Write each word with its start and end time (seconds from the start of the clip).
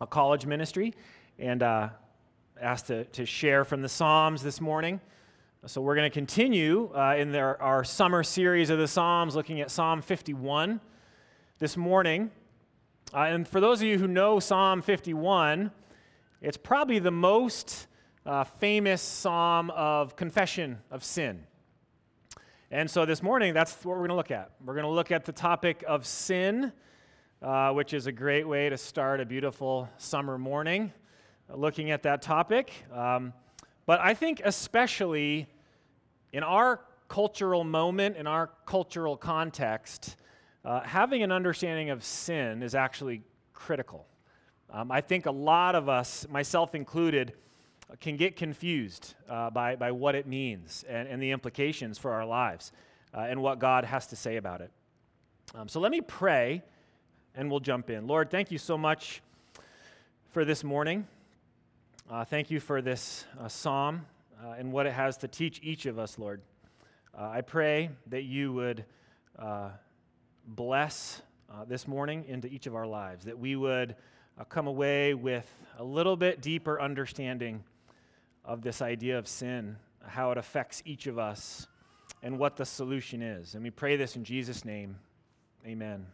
a 0.00 0.06
college 0.06 0.44
ministry 0.44 0.92
and 1.38 1.62
uh, 1.62 1.88
asked 2.60 2.88
to, 2.88 3.04
to 3.06 3.24
share 3.24 3.64
from 3.64 3.82
the 3.82 3.88
Psalms 3.88 4.42
this 4.42 4.60
morning. 4.60 5.00
So 5.64 5.80
we're 5.80 5.96
going 5.96 6.08
to 6.08 6.14
continue 6.14 6.92
uh, 6.94 7.16
in 7.16 7.32
their, 7.32 7.60
our 7.62 7.82
summer 7.82 8.22
series 8.22 8.70
of 8.70 8.78
the 8.78 8.86
Psalms, 8.86 9.34
looking 9.34 9.60
at 9.60 9.70
Psalm 9.70 10.02
51 10.02 10.80
this 11.58 11.76
morning. 11.76 12.30
Uh, 13.12 13.20
and 13.20 13.48
for 13.48 13.60
those 13.60 13.80
of 13.80 13.88
you 13.88 13.98
who 13.98 14.06
know 14.06 14.38
Psalm 14.38 14.82
51, 14.82 15.70
it's 16.42 16.58
probably 16.58 16.98
the 16.98 17.10
most 17.10 17.86
uh, 18.26 18.44
famous 18.44 19.00
psalm 19.00 19.70
of 19.70 20.14
confession 20.14 20.78
of 20.90 21.02
sin. 21.02 21.44
And 22.70 22.90
so 22.90 23.06
this 23.06 23.22
morning, 23.22 23.54
that's 23.54 23.76
what 23.76 23.92
we're 23.92 24.06
going 24.06 24.10
to 24.10 24.16
look 24.16 24.30
at. 24.30 24.50
We're 24.64 24.74
going 24.74 24.84
to 24.84 24.90
look 24.90 25.10
at 25.10 25.24
the 25.24 25.32
topic 25.32 25.82
of 25.86 26.04
sin 26.06 26.72
uh, 27.46 27.70
which 27.70 27.94
is 27.94 28.08
a 28.08 28.12
great 28.12 28.46
way 28.46 28.68
to 28.68 28.76
start 28.76 29.20
a 29.20 29.24
beautiful 29.24 29.88
summer 29.98 30.36
morning 30.36 30.92
uh, 31.48 31.54
looking 31.54 31.92
at 31.92 32.02
that 32.02 32.20
topic. 32.20 32.72
Um, 32.92 33.32
but 33.86 34.00
I 34.00 34.14
think, 34.14 34.42
especially 34.44 35.46
in 36.32 36.42
our 36.42 36.80
cultural 37.06 37.62
moment, 37.62 38.16
in 38.16 38.26
our 38.26 38.50
cultural 38.66 39.16
context, 39.16 40.16
uh, 40.64 40.80
having 40.80 41.22
an 41.22 41.30
understanding 41.30 41.90
of 41.90 42.02
sin 42.02 42.64
is 42.64 42.74
actually 42.74 43.22
critical. 43.52 44.08
Um, 44.68 44.90
I 44.90 45.00
think 45.00 45.26
a 45.26 45.30
lot 45.30 45.76
of 45.76 45.88
us, 45.88 46.26
myself 46.28 46.74
included, 46.74 47.32
can 48.00 48.16
get 48.16 48.34
confused 48.34 49.14
uh, 49.28 49.50
by, 49.50 49.76
by 49.76 49.92
what 49.92 50.16
it 50.16 50.26
means 50.26 50.84
and, 50.88 51.06
and 51.06 51.22
the 51.22 51.30
implications 51.30 51.96
for 51.96 52.10
our 52.10 52.26
lives 52.26 52.72
uh, 53.14 53.20
and 53.20 53.40
what 53.40 53.60
God 53.60 53.84
has 53.84 54.08
to 54.08 54.16
say 54.16 54.36
about 54.36 54.62
it. 54.62 54.72
Um, 55.54 55.68
so 55.68 55.78
let 55.78 55.92
me 55.92 56.00
pray 56.00 56.64
and 57.36 57.50
we'll 57.50 57.60
jump 57.60 57.90
in. 57.90 58.06
Lord, 58.06 58.30
thank 58.30 58.50
you 58.50 58.58
so 58.58 58.78
much 58.78 59.20
for 60.32 60.44
this 60.44 60.64
morning. 60.64 61.06
Uh, 62.10 62.24
thank 62.24 62.50
you 62.50 62.58
for 62.60 62.80
this 62.80 63.26
uh, 63.38 63.46
psalm 63.46 64.06
uh, 64.42 64.54
and 64.58 64.72
what 64.72 64.86
it 64.86 64.92
has 64.92 65.18
to 65.18 65.28
teach 65.28 65.60
each 65.62 65.86
of 65.86 65.98
us, 65.98 66.18
Lord. 66.18 66.40
Uh, 67.16 67.28
I 67.28 67.42
pray 67.42 67.90
that 68.08 68.22
you 68.22 68.52
would 68.54 68.84
uh, 69.38 69.68
bless 70.46 71.20
uh, 71.52 71.64
this 71.66 71.86
morning 71.86 72.24
into 72.26 72.48
each 72.48 72.66
of 72.66 72.74
our 72.74 72.86
lives, 72.86 73.26
that 73.26 73.38
we 73.38 73.54
would 73.54 73.94
come 74.48 74.66
away 74.66 75.14
with 75.14 75.46
a 75.78 75.84
little 75.84 76.16
bit 76.16 76.40
deeper 76.40 76.80
understanding 76.80 77.62
of 78.44 78.62
this 78.62 78.80
idea 78.80 79.18
of 79.18 79.28
sin, 79.28 79.76
how 80.06 80.30
it 80.30 80.38
affects 80.38 80.82
each 80.86 81.06
of 81.06 81.18
us, 81.18 81.66
and 82.22 82.38
what 82.38 82.56
the 82.56 82.64
solution 82.64 83.22
is. 83.22 83.54
And 83.54 83.62
we 83.62 83.70
pray 83.70 83.96
this 83.96 84.16
in 84.16 84.24
Jesus' 84.24 84.64
name. 84.64 84.96
Amen. 85.66 86.06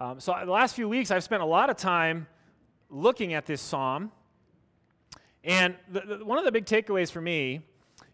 Um, 0.00 0.20
so, 0.20 0.32
the 0.44 0.52
last 0.52 0.76
few 0.76 0.88
weeks, 0.88 1.10
I've 1.10 1.24
spent 1.24 1.42
a 1.42 1.46
lot 1.46 1.70
of 1.70 1.76
time 1.76 2.28
looking 2.88 3.34
at 3.34 3.46
this 3.46 3.60
psalm. 3.60 4.12
And 5.42 5.74
the, 5.90 6.18
the, 6.18 6.24
one 6.24 6.38
of 6.38 6.44
the 6.44 6.52
big 6.52 6.66
takeaways 6.66 7.10
for 7.10 7.20
me 7.20 7.62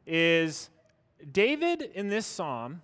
is 0.07 0.71
David 1.31 1.83
in 1.95 2.09
this 2.09 2.25
psalm 2.25 2.81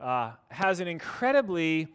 uh, 0.00 0.32
has 0.48 0.80
an 0.80 0.88
incredibly 0.88 1.88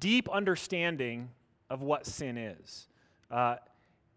deep 0.00 0.28
understanding 0.28 1.30
of 1.70 1.80
what 1.80 2.06
sin 2.06 2.36
is. 2.36 2.88
Uh, 3.30 3.54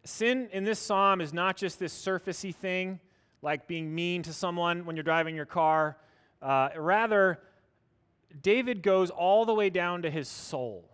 sin 0.04 0.50
in 0.52 0.64
this 0.64 0.80
psalm 0.80 1.22
is 1.22 1.32
not 1.32 1.58
just 1.58 1.78
this 1.78 1.94
surfacey 1.94 2.56
thing, 2.56 3.00
like 3.44 3.68
being 3.68 3.94
mean 3.94 4.24
to 4.24 4.34
someone 4.34 4.84
when 4.84 4.96
you're 4.96 5.04
driving 5.04 5.36
your 5.36 5.46
car. 5.46 5.96
Uh, 6.42 6.70
rather, 6.76 7.40
David 8.42 8.82
goes 8.82 9.12
all 9.12 9.46
the 9.46 9.54
way 9.54 9.70
down 9.70 10.02
to 10.02 10.10
his 10.10 10.28
soul. 10.28 10.90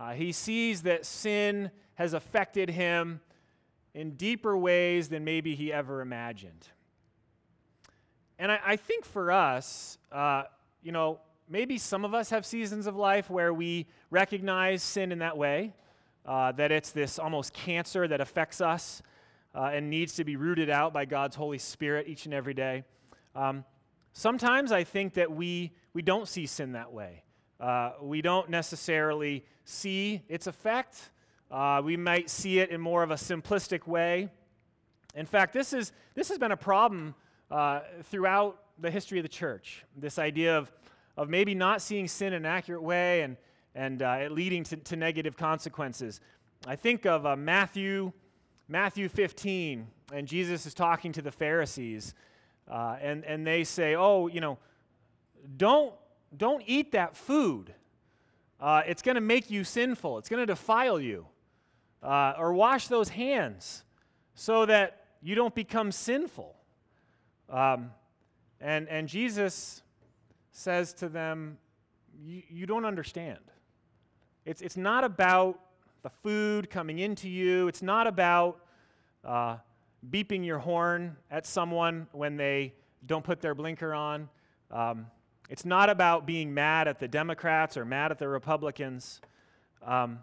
Uh, 0.00 0.12
he 0.12 0.32
sees 0.32 0.82
that 0.82 1.04
sin 1.04 1.70
has 1.96 2.14
affected 2.14 2.70
him 2.70 3.20
in 3.92 4.12
deeper 4.12 4.56
ways 4.56 5.10
than 5.10 5.24
maybe 5.24 5.54
he 5.54 5.70
ever 5.70 6.00
imagined. 6.00 6.68
And 8.38 8.50
I, 8.50 8.60
I 8.64 8.76
think 8.76 9.04
for 9.04 9.30
us, 9.30 9.98
uh, 10.10 10.44
you 10.82 10.90
know, 10.90 11.20
maybe 11.50 11.76
some 11.76 12.06
of 12.06 12.14
us 12.14 12.30
have 12.30 12.46
seasons 12.46 12.86
of 12.86 12.96
life 12.96 13.28
where 13.28 13.52
we 13.52 13.86
recognize 14.08 14.82
sin 14.82 15.12
in 15.12 15.18
that 15.18 15.36
way, 15.36 15.74
uh, 16.24 16.52
that 16.52 16.72
it's 16.72 16.92
this 16.92 17.18
almost 17.18 17.52
cancer 17.52 18.08
that 18.08 18.22
affects 18.22 18.62
us 18.62 19.02
uh, 19.54 19.64
and 19.64 19.90
needs 19.90 20.14
to 20.14 20.24
be 20.24 20.36
rooted 20.36 20.70
out 20.70 20.94
by 20.94 21.04
God's 21.04 21.36
Holy 21.36 21.58
Spirit 21.58 22.08
each 22.08 22.24
and 22.24 22.32
every 22.32 22.54
day. 22.54 22.84
Um, 23.34 23.66
sometimes 24.14 24.72
I 24.72 24.82
think 24.82 25.12
that 25.14 25.30
we, 25.30 25.72
we 25.92 26.00
don't 26.00 26.26
see 26.26 26.46
sin 26.46 26.72
that 26.72 26.90
way. 26.90 27.24
Uh, 27.60 27.92
we 28.00 28.22
don't 28.22 28.48
necessarily 28.48 29.44
see 29.64 30.22
its 30.28 30.46
effect. 30.46 31.10
Uh, 31.50 31.82
we 31.84 31.96
might 31.96 32.30
see 32.30 32.58
it 32.58 32.70
in 32.70 32.80
more 32.80 33.02
of 33.02 33.10
a 33.10 33.16
simplistic 33.16 33.86
way. 33.86 34.30
In 35.14 35.26
fact, 35.26 35.52
this, 35.52 35.72
is, 35.72 35.92
this 36.14 36.28
has 36.28 36.38
been 36.38 36.52
a 36.52 36.56
problem 36.56 37.14
uh, 37.50 37.80
throughout 38.04 38.62
the 38.78 38.90
history 38.90 39.18
of 39.18 39.24
the 39.24 39.28
church. 39.28 39.84
This 39.96 40.18
idea 40.18 40.56
of, 40.56 40.72
of 41.16 41.28
maybe 41.28 41.54
not 41.54 41.82
seeing 41.82 42.08
sin 42.08 42.28
in 42.28 42.44
an 42.44 42.46
accurate 42.46 42.82
way 42.82 43.22
and, 43.22 43.36
and 43.74 44.02
uh, 44.02 44.20
it 44.22 44.32
leading 44.32 44.64
to, 44.64 44.76
to, 44.76 44.96
negative 44.96 45.36
consequences. 45.36 46.20
I 46.66 46.76
think 46.76 47.04
of 47.04 47.26
uh, 47.26 47.36
Matthew, 47.36 48.12
Matthew 48.68 49.08
15, 49.08 49.86
and 50.14 50.26
Jesus 50.26 50.64
is 50.64 50.72
talking 50.72 51.12
to 51.12 51.22
the 51.22 51.30
Pharisees, 51.32 52.14
uh, 52.70 52.96
and, 53.02 53.24
and 53.24 53.46
they 53.46 53.64
say, 53.64 53.96
Oh, 53.96 54.28
you 54.28 54.40
know, 54.40 54.58
don't 55.56 55.92
don't 56.36 56.62
eat 56.66 56.92
that 56.92 57.16
food. 57.16 57.74
Uh, 58.60 58.82
it's 58.86 59.02
going 59.02 59.14
to 59.14 59.20
make 59.20 59.50
you 59.50 59.64
sinful, 59.64 60.18
it's 60.18 60.28
going 60.28 60.40
to 60.40 60.46
defile 60.46 61.00
you. 61.00 61.26
Uh, 62.02 62.32
or 62.38 62.54
wash 62.54 62.88
those 62.88 63.10
hands 63.10 63.84
so 64.34 64.64
that 64.64 65.04
you 65.20 65.34
don't 65.34 65.54
become 65.54 65.92
sinful. 65.92 66.56
Um, 67.50 67.90
and, 68.58 68.88
and 68.88 69.06
Jesus 69.06 69.82
says 70.50 70.94
to 70.94 71.10
them, 71.10 71.58
You 72.18 72.64
don't 72.66 72.86
understand. 72.86 73.40
It's, 74.46 74.62
it's 74.62 74.78
not 74.78 75.04
about 75.04 75.60
the 76.02 76.08
food 76.08 76.70
coming 76.70 76.98
into 77.00 77.28
you, 77.28 77.68
it's 77.68 77.82
not 77.82 78.06
about 78.06 78.64
uh, 79.24 79.56
beeping 80.08 80.44
your 80.44 80.58
horn 80.58 81.16
at 81.30 81.46
someone 81.46 82.06
when 82.12 82.36
they 82.36 82.72
don't 83.06 83.24
put 83.24 83.40
their 83.40 83.54
blinker 83.54 83.92
on. 83.92 84.28
Um, 84.70 85.06
it's 85.50 85.64
not 85.64 85.90
about 85.90 86.26
being 86.26 86.54
mad 86.54 86.86
at 86.86 87.00
the 87.00 87.08
Democrats 87.08 87.76
or 87.76 87.84
mad 87.84 88.12
at 88.12 88.20
the 88.20 88.28
Republicans. 88.28 89.20
Um, 89.84 90.20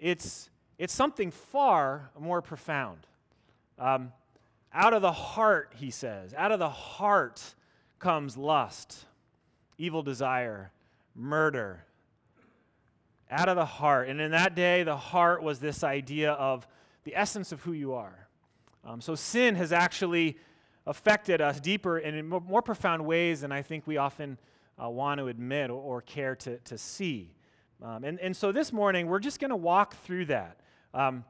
it's, 0.00 0.50
it's 0.76 0.92
something 0.92 1.30
far 1.30 2.10
more 2.18 2.42
profound. 2.42 3.06
Um, 3.78 4.12
out 4.74 4.92
of 4.92 5.02
the 5.02 5.12
heart, 5.12 5.72
he 5.76 5.92
says, 5.92 6.34
out 6.34 6.50
of 6.50 6.58
the 6.58 6.68
heart 6.68 7.54
comes 8.00 8.36
lust, 8.36 9.04
evil 9.78 10.02
desire, 10.02 10.72
murder. 11.14 11.84
Out 13.30 13.48
of 13.48 13.54
the 13.54 13.64
heart. 13.64 14.08
And 14.08 14.20
in 14.20 14.32
that 14.32 14.56
day, 14.56 14.82
the 14.82 14.96
heart 14.96 15.44
was 15.44 15.60
this 15.60 15.84
idea 15.84 16.32
of 16.32 16.66
the 17.04 17.14
essence 17.14 17.52
of 17.52 17.62
who 17.62 17.72
you 17.72 17.94
are. 17.94 18.26
Um, 18.84 19.00
so 19.00 19.14
sin 19.14 19.54
has 19.54 19.72
actually 19.72 20.38
affected 20.86 21.40
us 21.40 21.60
deeper 21.60 21.98
and 21.98 22.16
in 22.16 22.26
more 22.26 22.62
profound 22.62 23.06
ways 23.06 23.42
than 23.42 23.52
I 23.52 23.62
think 23.62 23.86
we 23.86 23.96
often 23.96 24.38
uh, 24.82 24.88
want 24.88 25.18
to 25.18 25.28
admit 25.28 25.70
or, 25.70 25.80
or, 25.80 26.02
care 26.02 26.36
to, 26.36 26.58
to 26.58 26.76
see. 26.76 27.34
Um, 27.82 28.04
and, 28.04 28.20
and 28.20 28.36
so 28.36 28.52
this 28.52 28.72
morning, 28.72 29.06
we're 29.06 29.18
just 29.18 29.40
going 29.40 29.50
to 29.50 29.56
walk 29.56 29.96
through 30.04 30.26
that. 30.26 30.60
Um, 30.92 31.24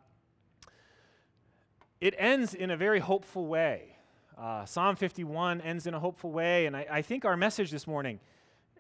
it 2.01 2.15
ends 2.19 2.55
in 2.55 2.71
a 2.71 2.77
very 2.77 3.01
hopeful 3.01 3.47
way. 3.47 3.97
Uh, 4.37 4.65
Psalm 4.65 4.97
51 4.97 5.61
ends 5.61 5.87
in 5.87 5.95
a 5.95 6.01
hopeful 6.01 6.31
way, 6.31 6.67
and 6.67 6.77
I, 6.77 6.87
I 6.91 7.03
think 7.03 7.25
our 7.25 7.37
message 7.37 7.71
this 7.71 7.87
morning 7.87 8.21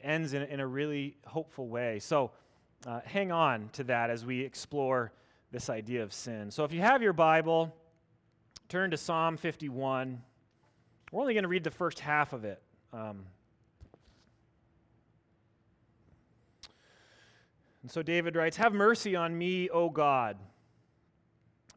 ends 0.03 0.35
in, 0.35 0.43
in 0.43 0.61
a 0.61 0.67
really 0.67 1.17
hopeful 1.27 1.69
way. 1.69 1.99
So 1.99 2.33
uh, 2.87 3.01
hang 3.05 3.33
on 3.33 3.71
to 3.73 3.85
that 3.85 4.11
as 4.11 4.27
we 4.27 4.41
explore 4.41 5.13
this 5.51 5.71
idea 5.71 6.03
of 6.03 6.13
sin. 6.13 6.51
So 6.51 6.65
if 6.65 6.73
you 6.73 6.81
have 6.81 7.03
your 7.03 7.15
Bible, 7.15 7.75
turn 8.69 8.91
to 8.91 8.97
Psalm 8.97 9.37
51. 9.37 10.21
We're 11.11 11.21
only 11.21 11.35
going 11.35 11.45
to 11.45 11.49
read 11.49 11.65
the 11.65 11.71
first 11.71 12.01
half 12.01 12.33
of 12.33 12.45
it. 12.45 12.61
Um, 12.93 13.25
And 17.87 17.91
so 17.93 18.03
David 18.03 18.35
writes 18.35 18.57
Have 18.57 18.73
mercy 18.73 19.15
on 19.15 19.39
me, 19.39 19.71
O 19.71 19.89
God. 19.91 20.39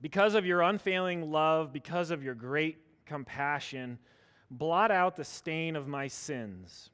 Because 0.01 0.33
of 0.33 0.44
your 0.44 0.63
unfailing 0.63 1.29
love, 1.31 1.71
because 1.71 2.09
of 2.09 2.23
your 2.23 2.33
great 2.33 2.79
compassion, 3.06 4.00
blot 4.50 4.89
out 4.89 5.15
the 5.15 5.23
stain 5.23 5.75
of 5.75 5.88
my 5.88 6.07
sins. 6.07 6.89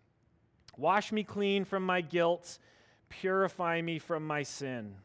Wash 0.76 1.14
me 1.14 1.24
clean 1.24 1.64
from 1.64 1.86
my 1.86 2.02
guilt, 2.02 2.60
purify 3.08 3.82
me 3.82 4.00
from 4.00 4.28
my 4.28 4.44
sin. 4.44 4.96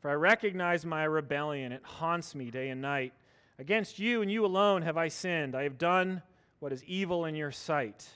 For 0.00 0.08
I 0.10 0.14
recognize 0.14 0.86
my 0.86 1.04
rebellion, 1.04 1.70
it 1.70 1.82
haunts 1.84 2.34
me 2.34 2.50
day 2.50 2.70
and 2.70 2.80
night. 2.80 3.12
Against 3.58 3.98
you 3.98 4.22
and 4.22 4.32
you 4.32 4.46
alone 4.46 4.80
have 4.80 4.96
I 4.96 5.08
sinned. 5.08 5.54
I 5.54 5.64
have 5.64 5.76
done 5.76 6.22
what 6.60 6.72
is 6.72 6.82
evil 6.84 7.26
in 7.26 7.34
your 7.34 7.52
sight. 7.52 8.08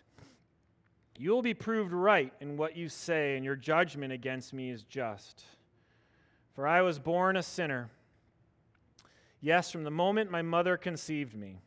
You 1.18 1.30
will 1.30 1.42
be 1.42 1.54
proved 1.54 1.92
right 1.92 2.32
in 2.40 2.56
what 2.56 2.76
you 2.76 2.88
say, 2.88 3.36
and 3.36 3.44
your 3.44 3.56
judgment 3.56 4.12
against 4.12 4.52
me 4.52 4.70
is 4.70 4.82
just. 4.82 5.44
For 6.54 6.66
I 6.66 6.82
was 6.82 6.98
born 6.98 7.36
a 7.36 7.42
sinner, 7.42 7.90
Yes, 9.44 9.72
from 9.72 9.82
the 9.82 9.90
moment 9.90 10.30
my 10.30 10.40
mother 10.40 10.76
conceived 10.76 11.34
me. 11.34 11.58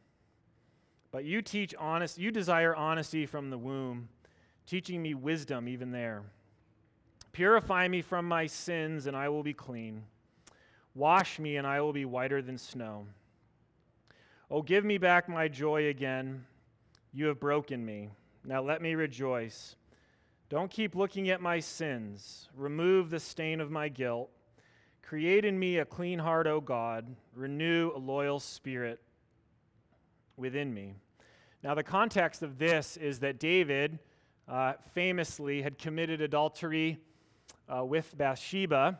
But 1.12 1.26
you 1.26 1.42
teach 1.42 1.76
honest, 1.78 2.18
you 2.18 2.32
desire 2.32 2.74
honesty 2.74 3.26
from 3.26 3.50
the 3.50 3.58
womb, 3.58 4.08
teaching 4.66 5.02
me 5.02 5.14
wisdom 5.14 5.68
even 5.68 5.92
there. 5.92 6.24
Purify 7.34 7.90
me 7.90 8.02
from 8.02 8.26
my 8.30 8.48
sins, 8.48 9.08
and 9.08 9.16
I 9.16 9.28
will 9.28 9.44
be 9.44 9.54
clean. 9.54 10.04
Wash 10.96 11.38
me, 11.38 11.58
and 11.58 11.68
I 11.68 11.82
will 11.82 11.92
be 11.92 12.06
whiter 12.06 12.42
than 12.42 12.58
snow. 12.58 13.08
Oh, 14.50 14.62
give 14.62 14.86
me 14.86 14.98
back 14.98 15.28
my 15.28 15.50
joy 15.50 15.88
again. 15.88 16.46
You 17.14 17.26
have 17.26 17.42
broken 17.42 17.86
me. 17.86 18.10
Now 18.48 18.62
let 18.62 18.80
me 18.80 18.94
rejoice. 18.94 19.76
Don't 20.50 20.70
keep 20.70 20.94
looking 20.96 21.30
at 21.32 21.42
my 21.42 21.60
sins. 21.60 22.48
Remove 22.56 23.10
the 23.10 23.20
stain 23.20 23.60
of 23.60 23.72
my 23.72 23.90
guilt. 23.90 24.30
Create 25.02 25.46
in 25.46 25.58
me 25.58 25.78
a 25.80 25.86
clean 25.86 26.20
heart, 26.20 26.46
O 26.46 26.62
God. 26.62 27.16
Renew 27.34 27.92
a 27.96 27.98
loyal 27.98 28.40
spirit 28.40 29.02
within 30.38 30.72
me. 30.72 30.94
Now, 31.64 31.74
the 31.74 31.84
context 31.84 32.44
of 32.44 32.60
this 32.60 32.98
is 32.98 33.20
that 33.20 33.40
David 33.40 33.98
uh, 34.48 34.74
famously 34.94 35.64
had 35.64 35.80
committed 35.80 36.22
adultery 36.22 37.00
uh, 37.68 37.84
with 37.84 38.16
Bathsheba, 38.16 39.00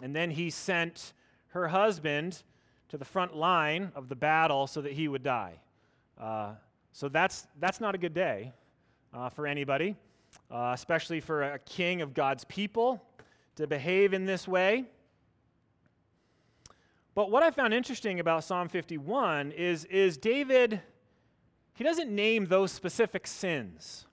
and 0.00 0.14
then 0.14 0.30
he 0.30 0.50
sent 0.50 1.14
her 1.48 1.68
husband 1.68 2.44
to 2.90 2.96
the 2.96 3.04
front 3.04 3.34
line 3.34 3.90
of 3.96 4.08
the 4.08 4.14
battle 4.14 4.68
so 4.68 4.80
that 4.80 4.92
he 4.92 5.08
would 5.08 5.24
die. 5.24 5.54
Uh, 6.16 6.52
so 6.92 7.08
that's, 7.08 7.46
that's 7.58 7.80
not 7.80 7.94
a 7.94 7.98
good 7.98 8.14
day 8.14 8.52
uh, 9.14 9.28
for 9.28 9.46
anybody, 9.46 9.96
uh, 10.50 10.72
especially 10.74 11.20
for 11.20 11.42
a 11.42 11.58
king 11.60 12.02
of 12.02 12.14
God's 12.14 12.44
people 12.44 13.02
to 13.56 13.66
behave 13.66 14.12
in 14.12 14.26
this 14.26 14.46
way. 14.46 14.84
But 17.14 17.30
what 17.30 17.42
I 17.42 17.50
found 17.50 17.74
interesting 17.74 18.20
about 18.20 18.44
Psalm 18.44 18.68
51 18.68 19.52
is, 19.52 19.84
is 19.86 20.16
David, 20.16 20.80
he 21.74 21.84
doesn't 21.84 22.10
name 22.10 22.46
those 22.46 22.72
specific 22.72 23.26
sins. 23.26 24.06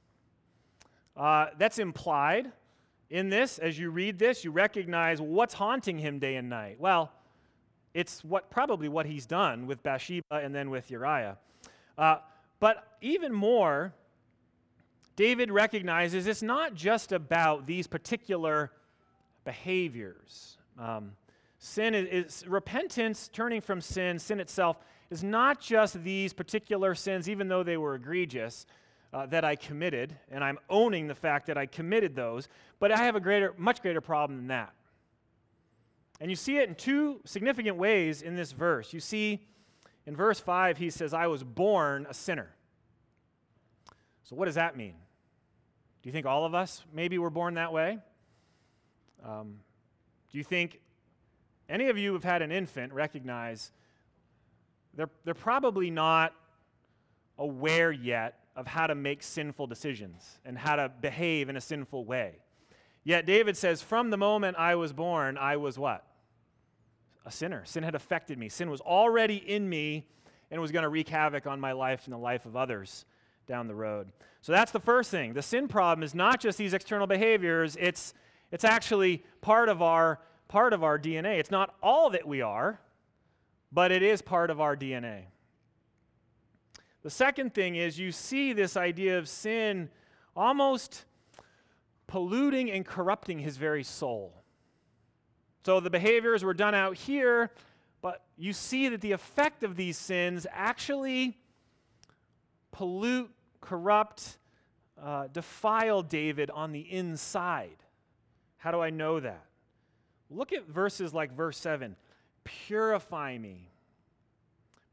Uh, 1.15 1.47
that's 1.57 1.79
implied 1.79 2.51
in 3.09 3.29
this. 3.29 3.57
As 3.59 3.77
you 3.77 3.89
read 3.89 4.19
this, 4.19 4.43
you 4.43 4.51
recognize 4.51 5.21
what's 5.21 5.53
haunting 5.53 5.97
him 5.97 6.19
day 6.19 6.35
and 6.35 6.49
night. 6.49 6.79
Well, 6.79 7.11
it's 7.93 8.23
what 8.23 8.49
probably 8.49 8.87
what 8.87 9.05
he's 9.05 9.25
done 9.25 9.65
with 9.67 9.81
Bathsheba 9.83 10.23
and 10.31 10.53
then 10.53 10.69
with 10.69 10.91
Uriah. 10.91 11.37
Uh, 11.97 12.17
but 12.59 12.97
even 13.01 13.33
more, 13.33 13.93
David 15.15 15.51
recognizes 15.51 16.27
it's 16.27 16.41
not 16.41 16.75
just 16.75 17.11
about 17.11 17.65
these 17.65 17.87
particular 17.87 18.71
behaviors. 19.43 20.57
Um, 20.77 21.13
sin 21.57 21.93
is, 21.93 22.07
is, 22.25 22.47
repentance, 22.47 23.29
turning 23.31 23.61
from 23.61 23.81
sin, 23.81 24.19
sin 24.19 24.39
itself, 24.39 24.77
is 25.09 25.23
not 25.23 25.59
just 25.59 26.03
these 26.03 26.33
particular 26.33 26.95
sins, 26.95 27.29
even 27.29 27.47
though 27.47 27.63
they 27.63 27.77
were 27.77 27.95
egregious, 27.95 28.65
uh, 29.11 29.25
that 29.25 29.43
I 29.43 29.55
committed, 29.55 30.15
and 30.29 30.43
I'm 30.43 30.59
owning 30.69 31.07
the 31.07 31.15
fact 31.15 31.47
that 31.47 31.57
I 31.57 31.65
committed 31.65 32.15
those, 32.15 32.47
but 32.79 32.91
I 32.91 32.97
have 32.97 33.15
a 33.15 33.19
greater, 33.19 33.53
much 33.57 33.81
greater 33.81 34.01
problem 34.01 34.37
than 34.37 34.47
that. 34.47 34.73
And 36.21 36.29
you 36.29 36.35
see 36.35 36.57
it 36.57 36.69
in 36.69 36.75
two 36.75 37.21
significant 37.25 37.77
ways 37.77 38.21
in 38.21 38.35
this 38.35 38.51
verse. 38.51 38.93
You 38.93 38.99
see, 38.99 39.47
in 40.05 40.15
verse 40.15 40.39
5, 40.39 40.77
he 40.77 40.89
says, 40.89 41.13
I 41.13 41.27
was 41.27 41.43
born 41.43 42.07
a 42.09 42.13
sinner. 42.13 42.55
So, 44.23 44.35
what 44.35 44.45
does 44.45 44.55
that 44.55 44.77
mean? 44.77 44.95
Do 46.01 46.09
you 46.09 46.13
think 46.13 46.25
all 46.25 46.45
of 46.45 46.53
us 46.53 46.83
maybe 46.93 47.17
were 47.17 47.29
born 47.29 47.55
that 47.55 47.73
way? 47.73 47.99
Um, 49.25 49.59
do 50.31 50.37
you 50.37 50.43
think 50.43 50.79
any 51.67 51.89
of 51.89 51.97
you 51.97 52.13
who've 52.13 52.23
had 52.23 52.41
an 52.41 52.51
infant 52.51 52.93
recognize 52.93 53.71
they're, 54.93 55.09
they're 55.23 55.33
probably 55.33 55.91
not 55.91 56.33
aware 57.37 57.91
yet 57.91 58.39
of 58.55 58.67
how 58.67 58.87
to 58.87 58.95
make 58.95 59.23
sinful 59.23 59.67
decisions 59.67 60.39
and 60.45 60.57
how 60.57 60.75
to 60.75 60.89
behave 60.89 61.49
in 61.49 61.57
a 61.57 61.61
sinful 61.61 62.05
way? 62.05 62.39
Yet 63.03 63.25
David 63.25 63.57
says, 63.57 63.81
From 63.81 64.09
the 64.09 64.17
moment 64.17 64.57
I 64.57 64.75
was 64.75 64.93
born, 64.93 65.37
I 65.37 65.57
was 65.57 65.77
what? 65.77 66.05
A 67.25 67.31
sinner. 67.31 67.63
Sin 67.65 67.83
had 67.83 67.95
affected 67.95 68.37
me. 68.37 68.49
Sin 68.49 68.69
was 68.69 68.81
already 68.81 69.37
in 69.37 69.69
me 69.69 70.05
and 70.51 70.61
was 70.61 70.71
going 70.71 70.83
to 70.83 70.89
wreak 70.89 71.09
havoc 71.09 71.47
on 71.47 71.59
my 71.59 71.73
life 71.73 72.05
and 72.05 72.13
the 72.13 72.17
life 72.17 72.45
of 72.45 72.55
others 72.55 73.05
down 73.47 73.67
the 73.67 73.75
road. 73.75 74.11
So 74.41 74.51
that's 74.51 74.71
the 74.71 74.79
first 74.79 75.11
thing. 75.11 75.33
The 75.33 75.41
sin 75.41 75.67
problem 75.67 76.03
is 76.03 76.15
not 76.15 76.39
just 76.39 76.57
these 76.57 76.73
external 76.73 77.07
behaviors, 77.07 77.75
it's, 77.79 78.13
it's 78.51 78.63
actually 78.63 79.23
part 79.41 79.69
of, 79.69 79.81
our, 79.81 80.19
part 80.47 80.73
of 80.73 80.83
our 80.83 80.97
DNA. 80.97 81.39
It's 81.39 81.51
not 81.51 81.75
all 81.83 82.09
that 82.11 82.27
we 82.27 82.41
are, 82.41 82.79
but 83.71 83.91
it 83.91 84.01
is 84.01 84.21
part 84.21 84.49
of 84.49 84.61
our 84.61 84.75
DNA. 84.75 85.25
The 87.01 87.09
second 87.09 87.53
thing 87.53 87.75
is 87.75 87.99
you 87.99 88.11
see 88.11 88.53
this 88.53 88.75
idea 88.75 89.17
of 89.17 89.27
sin 89.27 89.89
almost 90.35 91.05
polluting 92.07 92.71
and 92.71 92.85
corrupting 92.85 93.39
his 93.39 93.57
very 93.57 93.83
soul. 93.83 94.38
So 95.65 95.79
the 95.79 95.89
behaviors 95.89 96.43
were 96.43 96.53
done 96.53 96.73
out 96.73 96.95
here, 96.95 97.51
but 98.01 98.23
you 98.37 98.53
see 98.53 98.89
that 98.89 99.01
the 99.01 99.11
effect 99.11 99.63
of 99.63 99.75
these 99.75 99.97
sins 99.97 100.47
actually 100.51 101.37
pollute, 102.71 103.29
corrupt, 103.61 104.37
uh, 105.01 105.27
defile 105.27 106.01
David 106.01 106.49
on 106.49 106.71
the 106.71 106.81
inside. 106.81 107.77
How 108.57 108.71
do 108.71 108.79
I 108.79 108.89
know 108.89 109.19
that? 109.19 109.45
Look 110.29 110.53
at 110.53 110.67
verses 110.67 111.13
like 111.13 111.35
verse 111.35 111.57
7 111.57 111.95
Purify 112.43 113.37
me. 113.37 113.69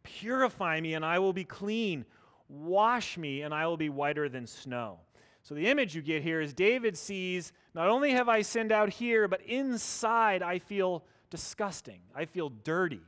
Purify 0.03 0.81
me, 0.81 0.95
and 0.95 1.05
I 1.05 1.19
will 1.19 1.33
be 1.33 1.45
clean. 1.45 2.05
Wash 2.49 3.17
me, 3.17 3.43
and 3.43 3.53
I 3.53 3.67
will 3.67 3.77
be 3.77 3.89
whiter 3.89 4.29
than 4.29 4.47
snow. 4.47 5.01
So 5.47 5.55
the 5.55 5.69
image 5.69 5.95
you 5.95 6.03
get 6.03 6.25
here 6.25 6.41
is 6.41 6.53
David 6.53 6.99
sees 6.99 7.53
not 7.73 7.87
only 7.87 8.11
have 8.11 8.29
I 8.29 8.43
sinned 8.43 8.73
out 8.73 8.89
here, 8.89 9.29
but 9.29 9.41
inside 9.43 10.43
I 10.43 10.59
feel 10.59 11.05
disgusting. 11.31 12.01
I 12.17 12.25
feel 12.25 12.49
dirty. 12.49 13.03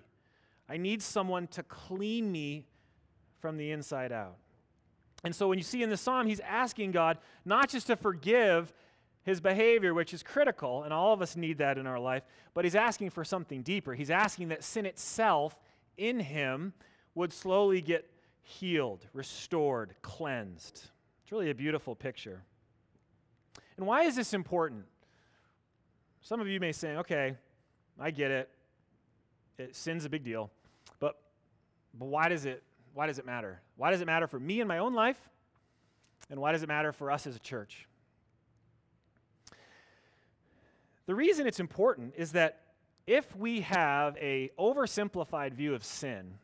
I 0.69 0.77
need 0.77 1.03
someone 1.03 1.49
to 1.49 1.65
clean 1.65 2.31
me 2.31 2.65
from 3.41 3.57
the 3.57 3.73
inside 3.73 4.13
out. 4.13 4.37
And 5.25 5.35
so 5.35 5.49
when 5.49 5.59
you 5.59 5.65
see 5.65 5.83
in 5.83 5.91
the 5.91 5.97
psalm, 5.97 6.29
he's 6.29 6.39
asking 6.39 6.93
God 6.93 7.19
not 7.45 7.71
just 7.71 7.89
to 7.89 7.97
forgive 7.97 8.73
his 9.25 9.41
behavior, 9.41 9.93
which 9.93 10.15
is 10.15 10.23
critical, 10.23 10.85
and 10.85 10.93
all 10.93 11.13
of 11.13 11.21
us 11.21 11.35
need 11.35 11.59
that 11.59 11.77
in 11.77 11.89
our 11.89 11.99
life, 11.99 12.23
but 12.55 12.65
he's 12.65 12.77
asking 12.77 13.11
for 13.11 13.25
something 13.25 13.63
deeper. 13.63 13.95
He's 13.95 14.11
asking 14.11 14.51
that 14.51 14.63
sin 14.63 14.87
itself 14.87 15.59
in 15.97 16.21
him 16.21 16.73
would 17.17 17.33
slowly 17.33 17.81
get 17.81 18.09
healed, 18.43 19.09
restored, 19.13 19.97
cleansed. 20.03 20.91
It's 21.29 21.33
really 21.35 21.51
a 21.51 21.55
beautiful 21.55 21.95
picture. 21.95 22.41
And 23.77 23.87
why 23.87 24.05
is 24.05 24.17
this 24.17 24.33
important? 24.33 24.87
Some 26.23 26.41
of 26.41 26.49
you 26.49 26.59
may 26.59 26.73
say, 26.73 26.97
okay, 26.97 27.37
I 28.01 28.11
get 28.11 28.31
it. 28.31 28.49
it. 29.59 29.77
Sin's 29.77 30.07
a 30.07 30.09
big 30.09 30.25
deal. 30.25 30.51
But, 31.01 31.21
but 31.93 32.07
why, 32.07 32.31
does 32.31 32.47
it, 32.47 32.63
why 32.95 33.09
does 33.09 33.19
it 33.19 33.27
matter? 33.27 33.61
Why 33.77 33.91
does 33.91 34.01
it 34.01 34.07
matter 34.07 34.27
for 34.27 34.41
me 34.41 34.63
in 34.63 34.67
my 34.67 34.79
own 34.79 34.95
life? 34.95 35.19
And 36.31 36.41
why 36.41 36.53
does 36.53 36.63
it 36.63 36.69
matter 36.71 36.93
for 36.93 37.11
us 37.11 37.27
as 37.27 37.37
a 37.37 37.41
church? 37.41 37.87
The 41.05 41.15
reason 41.15 41.47
it's 41.47 41.61
important 41.61 42.15
is 42.17 42.33
that 42.33 42.63
if 43.07 43.37
we 43.37 43.61
have 43.61 44.17
a 44.17 44.51
oversimplified 44.59 45.53
view 45.53 45.75
of 45.75 45.85
sin, 45.85 46.39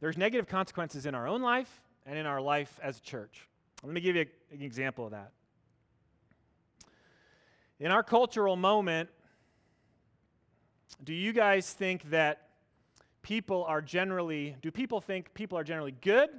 there's 0.00 0.16
negative 0.16 0.48
consequences 0.48 1.04
in 1.04 1.14
our 1.14 1.28
own 1.28 1.42
life 1.42 1.82
and 2.08 2.18
in 2.18 2.24
our 2.24 2.40
life 2.40 2.80
as 2.82 2.98
a 2.98 3.02
church. 3.02 3.46
Let 3.84 3.92
me 3.92 4.00
give 4.00 4.16
you 4.16 4.24
an 4.50 4.62
example 4.62 5.04
of 5.04 5.10
that. 5.12 5.30
In 7.78 7.92
our 7.92 8.02
cultural 8.02 8.56
moment, 8.56 9.10
do 11.04 11.12
you 11.12 11.32
guys 11.32 11.70
think 11.70 12.10
that 12.10 12.48
people 13.22 13.64
are 13.64 13.82
generally, 13.82 14.56
do 14.62 14.70
people 14.70 15.00
think 15.00 15.32
people 15.34 15.58
are 15.58 15.62
generally 15.62 15.94
good 16.00 16.30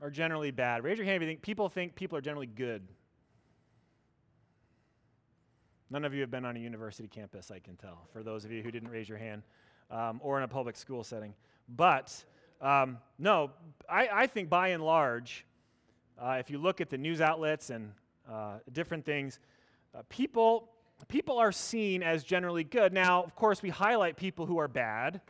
or 0.00 0.10
generally 0.10 0.50
bad? 0.50 0.82
Raise 0.82 0.96
your 0.96 1.04
hand 1.04 1.16
if 1.16 1.22
you 1.22 1.28
think 1.28 1.42
people 1.42 1.68
think 1.68 1.94
people 1.94 2.16
are 2.16 2.22
generally 2.22 2.46
good. 2.46 2.82
None 5.90 6.06
of 6.06 6.14
you 6.14 6.22
have 6.22 6.30
been 6.30 6.46
on 6.46 6.56
a 6.56 6.58
university 6.58 7.06
campus, 7.06 7.50
I 7.50 7.58
can 7.58 7.76
tell, 7.76 8.08
for 8.14 8.22
those 8.22 8.46
of 8.46 8.50
you 8.50 8.62
who 8.62 8.70
didn't 8.70 8.88
raise 8.88 9.10
your 9.10 9.18
hand, 9.18 9.42
um, 9.90 10.20
or 10.22 10.38
in 10.38 10.42
a 10.42 10.48
public 10.48 10.74
school 10.74 11.04
setting. 11.04 11.34
But 11.68 12.24
um, 12.62 12.98
no, 13.18 13.50
I, 13.88 14.08
I, 14.12 14.26
think 14.28 14.48
by 14.48 14.68
and 14.68 14.84
large, 14.84 15.44
uh, 16.16 16.36
if 16.38 16.48
you 16.48 16.58
look 16.58 16.80
at 16.80 16.90
the 16.90 16.96
news 16.96 17.20
outlets 17.20 17.70
and 17.70 17.92
uh, 18.30 18.58
different 18.72 19.04
things, 19.04 19.40
uh, 19.94 20.02
people, 20.08 20.68
people 21.08 21.38
are 21.38 21.50
seen 21.50 22.04
as 22.04 22.22
generally 22.22 22.62
good. 22.62 22.92
Now, 22.92 23.24
of 23.24 23.34
course, 23.34 23.62
we 23.62 23.70
highlight 23.70 24.16
people 24.16 24.46
who 24.46 24.58
are 24.58 24.68
bad, 24.68 25.20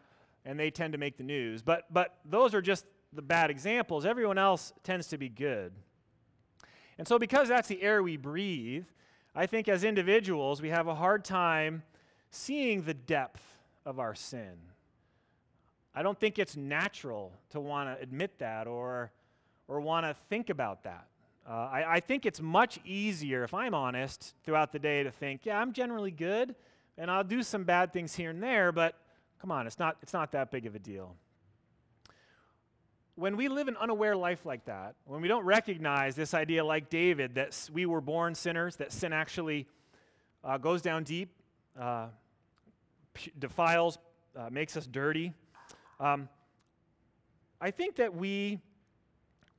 and 0.44 0.60
they 0.60 0.70
tend 0.70 0.92
to 0.92 0.98
make 0.98 1.16
the 1.16 1.22
news, 1.22 1.62
but, 1.62 1.86
but 1.90 2.16
those 2.26 2.54
are 2.54 2.60
just 2.60 2.84
the 3.14 3.22
bad 3.22 3.50
examples. 3.50 4.04
Everyone 4.04 4.36
else 4.36 4.74
tends 4.82 5.06
to 5.08 5.16
be 5.16 5.30
good. 5.30 5.72
And 6.98 7.08
so, 7.08 7.18
because 7.18 7.48
that's 7.48 7.68
the 7.68 7.80
air 7.80 8.02
we 8.02 8.18
breathe, 8.18 8.84
I 9.34 9.46
think 9.46 9.68
as 9.68 9.84
individuals, 9.84 10.60
we 10.60 10.68
have 10.68 10.86
a 10.86 10.94
hard 10.94 11.24
time 11.24 11.82
seeing 12.30 12.82
the 12.82 12.94
depth 12.94 13.42
of 13.86 13.98
our 13.98 14.14
sin 14.14 14.58
I 15.94 16.02
don't 16.02 16.18
think 16.18 16.38
it's 16.38 16.56
natural 16.56 17.32
to 17.50 17.60
want 17.60 17.94
to 17.94 18.02
admit 18.02 18.38
that 18.38 18.66
or, 18.66 19.12
or 19.68 19.80
want 19.80 20.06
to 20.06 20.16
think 20.30 20.48
about 20.48 20.84
that. 20.84 21.06
Uh, 21.46 21.52
I, 21.52 21.94
I 21.96 22.00
think 22.00 22.24
it's 22.24 22.40
much 22.40 22.78
easier, 22.84 23.44
if 23.44 23.52
I'm 23.52 23.74
honest, 23.74 24.34
throughout 24.44 24.72
the 24.72 24.78
day 24.78 25.02
to 25.02 25.10
think, 25.10 25.44
yeah, 25.44 25.58
I'm 25.58 25.72
generally 25.72 26.10
good, 26.10 26.54
and 26.96 27.10
I'll 27.10 27.24
do 27.24 27.42
some 27.42 27.64
bad 27.64 27.92
things 27.92 28.14
here 28.14 28.30
and 28.30 28.42
there, 28.42 28.72
but 28.72 28.94
come 29.40 29.50
on, 29.50 29.66
it's 29.66 29.78
not, 29.78 29.96
it's 30.02 30.12
not 30.12 30.32
that 30.32 30.50
big 30.50 30.66
of 30.66 30.74
a 30.74 30.78
deal. 30.78 31.16
When 33.16 33.36
we 33.36 33.48
live 33.48 33.68
an 33.68 33.76
unaware 33.76 34.16
life 34.16 34.46
like 34.46 34.64
that, 34.64 34.94
when 35.04 35.20
we 35.20 35.28
don't 35.28 35.44
recognize 35.44 36.14
this 36.14 36.32
idea, 36.32 36.64
like 36.64 36.88
David, 36.88 37.34
that 37.34 37.68
we 37.70 37.84
were 37.84 38.00
born 38.00 38.34
sinners, 38.34 38.76
that 38.76 38.92
sin 38.92 39.12
actually 39.12 39.66
uh, 40.42 40.56
goes 40.56 40.80
down 40.80 41.02
deep, 41.02 41.28
uh, 41.78 42.06
defiles, 43.38 43.98
uh, 44.34 44.48
makes 44.50 44.76
us 44.76 44.86
dirty, 44.86 45.34
um, 46.02 46.28
I 47.60 47.70
think 47.70 47.96
that 47.96 48.12
we, 48.12 48.58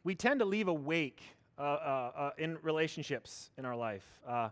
we 0.03 0.13
tend 0.13 0.41
to 0.41 0.45
leave 0.45 0.67
a 0.67 0.73
wake 0.73 1.21
uh, 1.57 1.61
uh, 1.61 2.11
uh, 2.15 2.29
in 2.37 2.57
relationships 2.61 3.49
in 3.57 3.63
our 3.63 3.77
life. 3.77 4.05
Uh, 4.27 4.49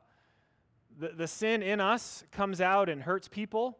the, 0.97 1.09
the 1.09 1.27
sin 1.27 1.61
in 1.61 1.81
us 1.81 2.23
comes 2.31 2.61
out 2.61 2.87
and 2.87 3.03
hurts 3.03 3.27
people. 3.27 3.77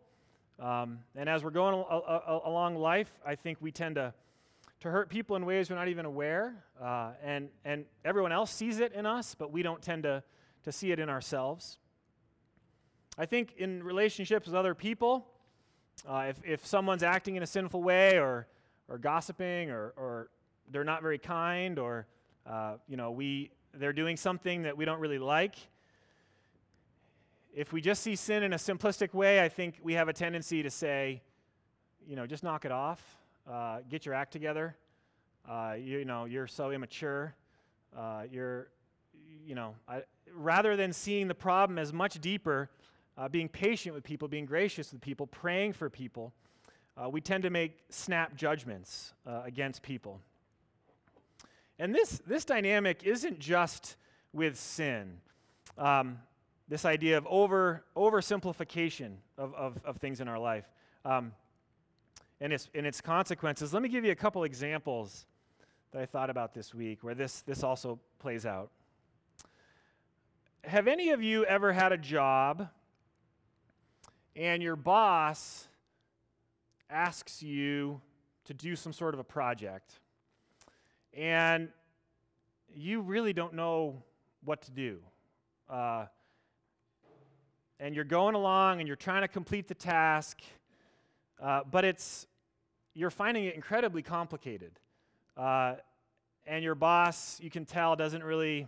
Um, 0.59 0.99
and 1.15 1.29
as 1.29 1.41
we're 1.41 1.51
going 1.51 1.73
al- 1.73 2.41
along 2.43 2.75
life, 2.75 3.09
I 3.25 3.35
think 3.35 3.59
we 3.61 3.71
tend 3.71 3.95
to, 3.95 4.13
to 4.81 4.91
hurt 4.91 5.07
people 5.07 5.37
in 5.37 5.45
ways 5.45 5.69
we're 5.69 5.77
not 5.77 5.87
even 5.87 6.05
aware. 6.05 6.65
Uh, 6.81 7.11
and, 7.23 7.47
and 7.63 7.85
everyone 8.03 8.33
else 8.33 8.51
sees 8.51 8.81
it 8.81 8.91
in 8.91 9.05
us, 9.05 9.35
but 9.35 9.53
we 9.53 9.63
don't 9.63 9.81
tend 9.81 10.03
to, 10.03 10.21
to 10.63 10.71
see 10.73 10.91
it 10.91 10.99
in 10.99 11.07
ourselves. 11.07 11.77
I 13.17 13.25
think 13.25 13.53
in 13.57 13.81
relationships 13.81 14.47
with 14.47 14.55
other 14.55 14.75
people, 14.75 15.30
uh, 16.07 16.25
if, 16.29 16.37
if 16.43 16.65
someone's 16.65 17.03
acting 17.03 17.35
in 17.35 17.43
a 17.43 17.47
sinful 17.47 17.83
way 17.83 18.19
or, 18.19 18.47
or 18.87 18.97
gossiping 18.97 19.69
or, 19.69 19.93
or 19.97 20.29
they're 20.71 20.83
not 20.83 21.01
very 21.01 21.17
kind 21.17 21.77
or 21.79 22.07
uh, 22.45 22.73
you 22.87 22.97
know, 22.97 23.11
we, 23.11 23.51
they're 23.73 23.93
doing 23.93 24.17
something 24.17 24.63
that 24.63 24.75
we 24.75 24.85
don't 24.85 24.99
really 24.99 25.19
like. 25.19 25.55
If 27.53 27.73
we 27.73 27.81
just 27.81 28.01
see 28.01 28.15
sin 28.15 28.43
in 28.43 28.53
a 28.53 28.57
simplistic 28.57 29.13
way, 29.13 29.43
I 29.43 29.49
think 29.49 29.79
we 29.83 29.93
have 29.93 30.07
a 30.07 30.13
tendency 30.13 30.63
to 30.63 30.69
say, 30.69 31.21
you 32.07 32.15
know, 32.15 32.25
just 32.25 32.43
knock 32.43 32.65
it 32.65 32.71
off, 32.71 33.01
uh, 33.49 33.79
get 33.89 34.05
your 34.05 34.15
act 34.15 34.31
together. 34.31 34.75
Uh, 35.47 35.75
you, 35.77 35.99
you, 35.99 36.05
know, 36.05 36.25
you're 36.25 36.47
so 36.47 36.71
immature. 36.71 37.35
Uh, 37.95 38.23
you're, 38.31 38.69
you 39.45 39.55
know, 39.55 39.75
I, 39.87 40.03
rather 40.33 40.75
than 40.75 40.93
seeing 40.93 41.27
the 41.27 41.35
problem 41.35 41.77
as 41.77 41.91
much 41.91 42.19
deeper, 42.19 42.69
uh, 43.21 43.27
being 43.27 43.47
patient 43.47 43.93
with 43.93 44.03
people, 44.03 44.27
being 44.27 44.45
gracious 44.45 44.91
with 44.91 44.99
people, 44.99 45.27
praying 45.27 45.73
for 45.73 45.91
people, 45.91 46.33
uh, 46.97 47.07
we 47.07 47.21
tend 47.21 47.43
to 47.43 47.51
make 47.51 47.77
snap 47.89 48.35
judgments 48.35 49.13
uh, 49.27 49.41
against 49.45 49.83
people. 49.83 50.19
And 51.77 51.93
this, 51.93 52.19
this 52.25 52.45
dynamic 52.45 53.03
isn't 53.03 53.37
just 53.37 53.95
with 54.33 54.57
sin. 54.57 55.17
Um, 55.77 56.17
this 56.67 56.83
idea 56.83 57.15
of 57.15 57.27
over 57.27 57.83
oversimplification 57.95 59.11
of, 59.37 59.53
of, 59.53 59.79
of 59.85 59.97
things 59.97 60.19
in 60.19 60.27
our 60.27 60.39
life 60.39 60.65
um, 61.05 61.31
and, 62.39 62.51
its, 62.51 62.69
and 62.73 62.87
its 62.87 63.01
consequences. 63.01 63.71
Let 63.71 63.83
me 63.83 63.89
give 63.89 64.03
you 64.03 64.11
a 64.11 64.15
couple 64.15 64.43
examples 64.45 65.27
that 65.91 66.01
I 66.01 66.07
thought 66.07 66.31
about 66.31 66.55
this 66.55 66.73
week 66.73 67.03
where 67.03 67.13
this, 67.13 67.41
this 67.43 67.61
also 67.61 67.99
plays 68.17 68.47
out. 68.47 68.71
Have 70.63 70.87
any 70.87 71.11
of 71.11 71.21
you 71.21 71.45
ever 71.45 71.71
had 71.71 71.91
a 71.91 71.97
job 71.97 72.67
and 74.35 74.61
your 74.63 74.75
boss 74.75 75.67
asks 76.89 77.41
you 77.41 78.01
to 78.45 78.53
do 78.53 78.75
some 78.75 78.93
sort 78.93 79.13
of 79.13 79.19
a 79.19 79.23
project? 79.23 79.99
and 81.13 81.69
you 82.73 83.01
really 83.01 83.33
don't 83.33 83.53
know 83.53 84.03
what 84.43 84.61
to 84.63 84.71
do. 84.71 84.99
Uh, 85.69 86.05
and 87.79 87.95
you're 87.95 88.05
going 88.05 88.35
along 88.35 88.79
and 88.79 88.87
you're 88.87 88.95
trying 88.95 89.21
to 89.21 89.27
complete 89.27 89.67
the 89.67 89.75
task, 89.75 90.41
uh, 91.41 91.61
but 91.69 91.83
it's 91.83 92.27
you're 92.93 93.09
finding 93.09 93.45
it 93.45 93.55
incredibly 93.55 94.01
complicated. 94.01 94.71
Uh, 95.35 95.75
and 96.45 96.63
your 96.63 96.75
boss, 96.75 97.39
you 97.41 97.49
can 97.49 97.65
tell, 97.65 97.95
doesn't 97.95 98.23
really 98.23 98.67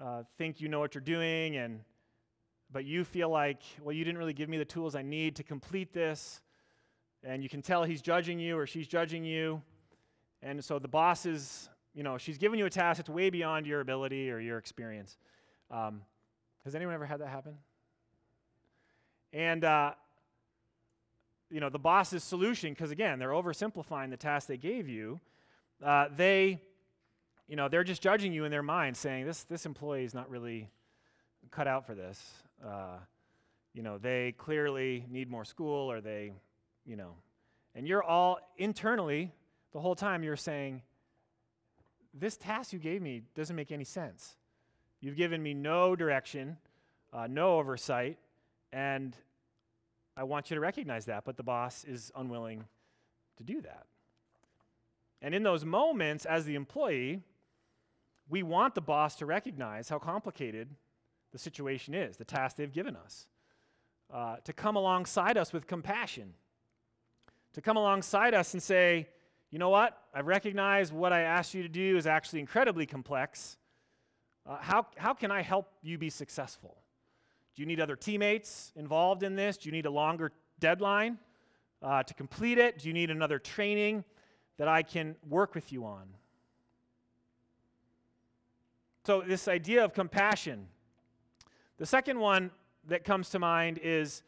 uh, 0.00 0.22
think 0.38 0.60
you 0.60 0.68
know 0.68 0.78
what 0.78 0.94
you're 0.94 1.00
doing, 1.02 1.56
and 1.56 1.80
but 2.76 2.84
you 2.84 3.04
feel 3.04 3.30
like, 3.30 3.62
well, 3.80 3.94
you 3.94 4.04
didn't 4.04 4.18
really 4.18 4.34
give 4.34 4.50
me 4.50 4.58
the 4.58 4.64
tools 4.66 4.94
I 4.94 5.00
need 5.00 5.36
to 5.36 5.42
complete 5.42 5.94
this, 5.94 6.42
and 7.24 7.42
you 7.42 7.48
can 7.48 7.62
tell 7.62 7.84
he's 7.84 8.02
judging 8.02 8.38
you 8.38 8.58
or 8.58 8.66
she's 8.66 8.86
judging 8.86 9.24
you. 9.24 9.62
And 10.42 10.62
so 10.62 10.78
the 10.78 10.86
boss 10.86 11.24
is, 11.24 11.70
you 11.94 12.02
know, 12.02 12.18
she's 12.18 12.36
giving 12.36 12.58
you 12.58 12.66
a 12.66 12.70
task 12.70 12.98
that's 12.98 13.08
way 13.08 13.30
beyond 13.30 13.66
your 13.66 13.80
ability 13.80 14.30
or 14.30 14.40
your 14.40 14.58
experience. 14.58 15.16
Um, 15.70 16.02
has 16.66 16.74
anyone 16.74 16.92
ever 16.92 17.06
had 17.06 17.22
that 17.22 17.28
happen? 17.28 17.54
And, 19.32 19.64
uh, 19.64 19.92
you 21.50 21.60
know, 21.60 21.70
the 21.70 21.78
boss's 21.78 22.22
solution, 22.22 22.74
because 22.74 22.90
again, 22.90 23.18
they're 23.18 23.30
oversimplifying 23.30 24.10
the 24.10 24.18
task 24.18 24.48
they 24.48 24.58
gave 24.58 24.86
you, 24.86 25.18
uh, 25.82 26.08
they, 26.14 26.60
you 27.48 27.56
know, 27.56 27.70
they're 27.70 27.84
just 27.84 28.02
judging 28.02 28.34
you 28.34 28.44
in 28.44 28.50
their 28.50 28.62
mind, 28.62 28.98
saying, 28.98 29.24
this, 29.24 29.44
this 29.44 29.64
employee 29.64 30.04
is 30.04 30.12
not 30.12 30.28
really 30.28 30.68
cut 31.50 31.66
out 31.66 31.86
for 31.86 31.94
this. 31.94 32.22
Uh, 32.64 32.98
you 33.74 33.82
know, 33.82 33.98
they 33.98 34.32
clearly 34.38 35.04
need 35.10 35.30
more 35.30 35.44
school 35.44 35.90
or 35.90 36.00
they, 36.00 36.32
you 36.84 36.96
know, 36.96 37.14
and 37.74 37.86
you're 37.86 38.02
all 38.02 38.38
internally 38.56 39.32
the 39.72 39.80
whole 39.80 39.94
time 39.94 40.22
you're 40.22 40.36
saying, 40.36 40.82
This 42.14 42.36
task 42.36 42.72
you 42.72 42.78
gave 42.78 43.02
me 43.02 43.22
doesn't 43.34 43.54
make 43.54 43.70
any 43.70 43.84
sense. 43.84 44.36
You've 45.00 45.16
given 45.16 45.42
me 45.42 45.52
no 45.52 45.94
direction, 45.94 46.56
uh, 47.12 47.26
no 47.26 47.58
oversight, 47.58 48.18
and 48.72 49.14
I 50.16 50.24
want 50.24 50.50
you 50.50 50.54
to 50.54 50.60
recognize 50.60 51.04
that, 51.04 51.24
but 51.26 51.36
the 51.36 51.42
boss 51.42 51.84
is 51.84 52.10
unwilling 52.16 52.64
to 53.36 53.44
do 53.44 53.60
that. 53.60 53.84
And 55.20 55.34
in 55.34 55.42
those 55.42 55.64
moments, 55.64 56.24
as 56.24 56.46
the 56.46 56.54
employee, 56.54 57.22
we 58.28 58.42
want 58.42 58.74
the 58.74 58.80
boss 58.80 59.16
to 59.16 59.26
recognize 59.26 59.88
how 59.88 59.98
complicated 59.98 60.68
the 61.36 61.42
situation 61.42 61.92
is, 61.92 62.16
the 62.16 62.24
task 62.24 62.56
they've 62.56 62.72
given 62.72 62.96
us, 62.96 63.28
uh, 64.10 64.36
to 64.42 64.54
come 64.54 64.74
alongside 64.74 65.36
us 65.36 65.52
with 65.52 65.66
compassion, 65.66 66.32
to 67.52 67.60
come 67.60 67.76
alongside 67.76 68.32
us 68.32 68.54
and 68.54 68.62
say, 68.62 69.06
you 69.50 69.58
know 69.58 69.68
what? 69.68 69.98
I 70.14 70.20
recognize 70.20 70.94
what 70.94 71.12
I 71.12 71.20
asked 71.22 71.52
you 71.52 71.62
to 71.62 71.68
do 71.68 71.98
is 71.98 72.06
actually 72.06 72.40
incredibly 72.40 72.86
complex. 72.86 73.58
Uh, 74.46 74.56
how, 74.60 74.86
how 74.96 75.12
can 75.12 75.30
I 75.30 75.42
help 75.42 75.68
you 75.82 75.98
be 75.98 76.08
successful? 76.08 76.78
Do 77.54 77.60
you 77.60 77.66
need 77.66 77.80
other 77.80 77.96
teammates 77.96 78.72
involved 78.74 79.22
in 79.22 79.36
this? 79.36 79.58
Do 79.58 79.68
you 79.68 79.72
need 79.72 79.84
a 79.84 79.90
longer 79.90 80.32
deadline 80.58 81.18
uh, 81.82 82.02
to 82.02 82.14
complete 82.14 82.56
it? 82.56 82.78
Do 82.78 82.88
you 82.88 82.94
need 82.94 83.10
another 83.10 83.38
training 83.38 84.04
that 84.56 84.68
I 84.68 84.82
can 84.82 85.16
work 85.28 85.54
with 85.54 85.70
you 85.70 85.84
on? 85.84 86.06
So, 89.04 89.20
this 89.20 89.48
idea 89.48 89.84
of 89.84 89.92
compassion. 89.92 90.68
The 91.78 91.84
second 91.84 92.18
one 92.18 92.52
that 92.88 93.04
comes 93.04 93.28
to 93.30 93.38
mind 93.38 93.78
is 93.82 94.22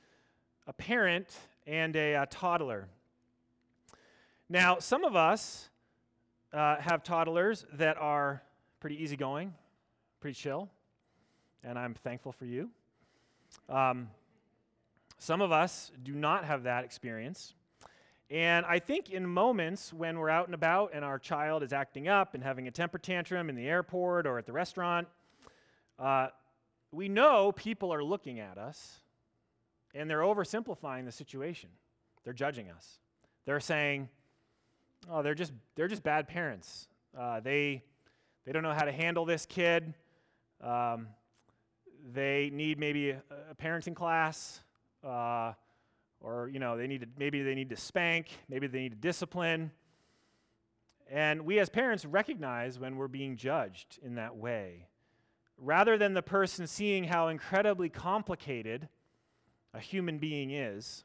a 0.67 0.73
parent 0.75 1.35
and 1.67 1.97
a, 1.97 2.12
a 2.12 2.26
toddler. 2.26 2.88
Now, 4.50 4.81
some 4.81 5.02
of 5.02 5.17
us 5.17 5.71
uh, 6.52 6.76
have 6.76 7.02
toddlers 7.02 7.64
that 7.73 7.97
are 7.97 8.43
pretty 8.81 9.02
easygoing, 9.02 9.55
pretty 10.21 10.35
chill, 10.35 10.69
and 11.64 11.78
I'm 11.78 11.95
thankful 11.95 12.33
for 12.33 12.45
you. 12.45 12.69
Um, 13.71 14.11
some 15.17 15.40
of 15.40 15.50
us 15.50 15.90
do 16.02 16.12
not 16.12 16.45
have 16.45 16.64
that 16.64 16.85
experience. 16.85 17.55
And 18.31 18.67
I 18.67 18.78
think 18.78 19.09
in 19.09 19.26
moments 19.26 19.90
when 19.90 20.19
we're 20.19 20.28
out 20.28 20.45
and 20.49 20.55
about 20.55 20.90
and 20.93 21.02
our 21.02 21.19
child 21.19 21.62
is 21.62 21.73
acting 21.73 22.09
up 22.09 22.35
and 22.35 22.45
having 22.45 22.69
a 22.69 22.71
temper 22.71 22.99
tantrum 22.99 23.49
in 23.49 23.57
the 23.57 23.67
airport 23.67 24.26
or 24.26 24.37
at 24.37 24.45
the 24.45 24.52
restaurant, 24.52 25.09
uh, 25.99 26.28
we 26.92 27.09
know 27.09 27.52
people 27.52 27.92
are 27.92 28.02
looking 28.02 28.40
at 28.40 28.59
us 28.59 29.00
and 29.95 30.09
they're 30.09 30.21
oversimplifying 30.21 31.04
the 31.04 31.12
situation. 31.12 31.71
They're 32.25 32.33
judging 32.33 32.71
us. 32.71 32.99
They're 33.47 33.61
saying, 33.61 34.09
oh, 35.11 35.23
they're 35.23 35.35
just, 35.35 35.52
they're 35.75 35.88
just 35.88 36.02
bad 36.02 36.28
parents. 36.28 36.88
Uh, 37.18 37.40
they, 37.40 37.83
they 38.45 38.52
don't 38.52 38.62
know 38.62 38.75
how 38.75 38.85
to 38.85 38.92
handle 38.92 39.25
this 39.25 39.47
kid. 39.47 39.95
Um, 40.62 41.09
they 42.12 42.50
need 42.52 42.78
maybe 42.78 43.11
a, 43.11 43.23
a 43.50 43.54
parenting 43.54 43.95
class, 43.95 44.61
uh, 45.04 45.52
or 46.21 46.49
you 46.49 46.59
know, 46.59 46.76
they 46.76 46.87
need 46.87 47.00
to, 47.02 47.07
maybe 47.18 47.42
they 47.42 47.54
need 47.54 47.71
to 47.71 47.76
spank, 47.76 48.28
maybe 48.49 48.66
they 48.66 48.80
need 48.80 48.92
to 48.92 48.99
discipline. 48.99 49.71
And 51.11 51.42
we 51.42 51.59
as 51.59 51.68
parents 51.68 52.04
recognize 52.04 52.78
when 52.78 52.97
we're 52.97 53.09
being 53.09 53.37
judged 53.37 53.99
in 54.02 54.16
that 54.16 54.37
way. 54.37 54.87
Rather 55.59 55.99
than 55.99 56.15
the 56.15 56.23
person 56.23 56.67
seeing 56.67 57.05
how 57.05 57.29
incredibly 57.29 57.88
complicated 57.88 58.88
a 59.75 59.81
human 59.81 60.19
being 60.19 60.50
is, 60.50 61.05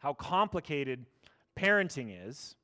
how 0.00 0.14
complicated 0.14 1.04
parenting 1.56 2.28
is, 2.28 2.56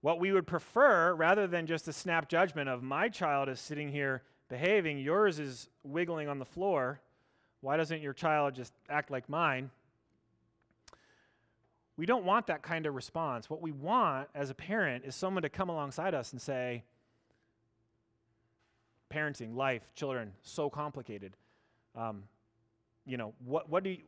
what 0.00 0.18
we 0.18 0.32
would 0.32 0.46
prefer, 0.46 1.14
rather 1.14 1.46
than 1.46 1.66
just 1.66 1.86
a 1.86 1.92
snap 1.92 2.28
judgment 2.28 2.68
of 2.68 2.82
my 2.82 3.08
child 3.08 3.48
is 3.48 3.60
sitting 3.60 3.90
here 3.90 4.22
behaving, 4.48 4.98
yours 4.98 5.38
is 5.38 5.68
wiggling 5.84 6.28
on 6.28 6.38
the 6.38 6.44
floor, 6.44 7.00
why 7.60 7.76
doesn't 7.76 8.00
your 8.00 8.14
child 8.14 8.54
just 8.54 8.72
act 8.88 9.10
like 9.10 9.28
mine? 9.28 9.70
We 11.96 12.06
don't 12.06 12.24
want 12.24 12.46
that 12.46 12.62
kind 12.62 12.86
of 12.86 12.94
response. 12.94 13.50
What 13.50 13.60
we 13.60 13.72
want 13.72 14.28
as 14.34 14.48
a 14.48 14.54
parent 14.54 15.04
is 15.04 15.14
someone 15.14 15.42
to 15.42 15.50
come 15.50 15.68
alongside 15.68 16.14
us 16.14 16.32
and 16.32 16.40
say, 16.40 16.84
parenting, 19.12 19.56
life, 19.56 19.92
children, 19.94 20.32
so 20.42 20.70
complicated. 20.70 21.36
Um, 21.96 22.24
you 23.04 23.16
know, 23.16 23.34
what, 23.44 23.68
what, 23.68 23.82
do 23.84 23.90
you, 23.90 23.98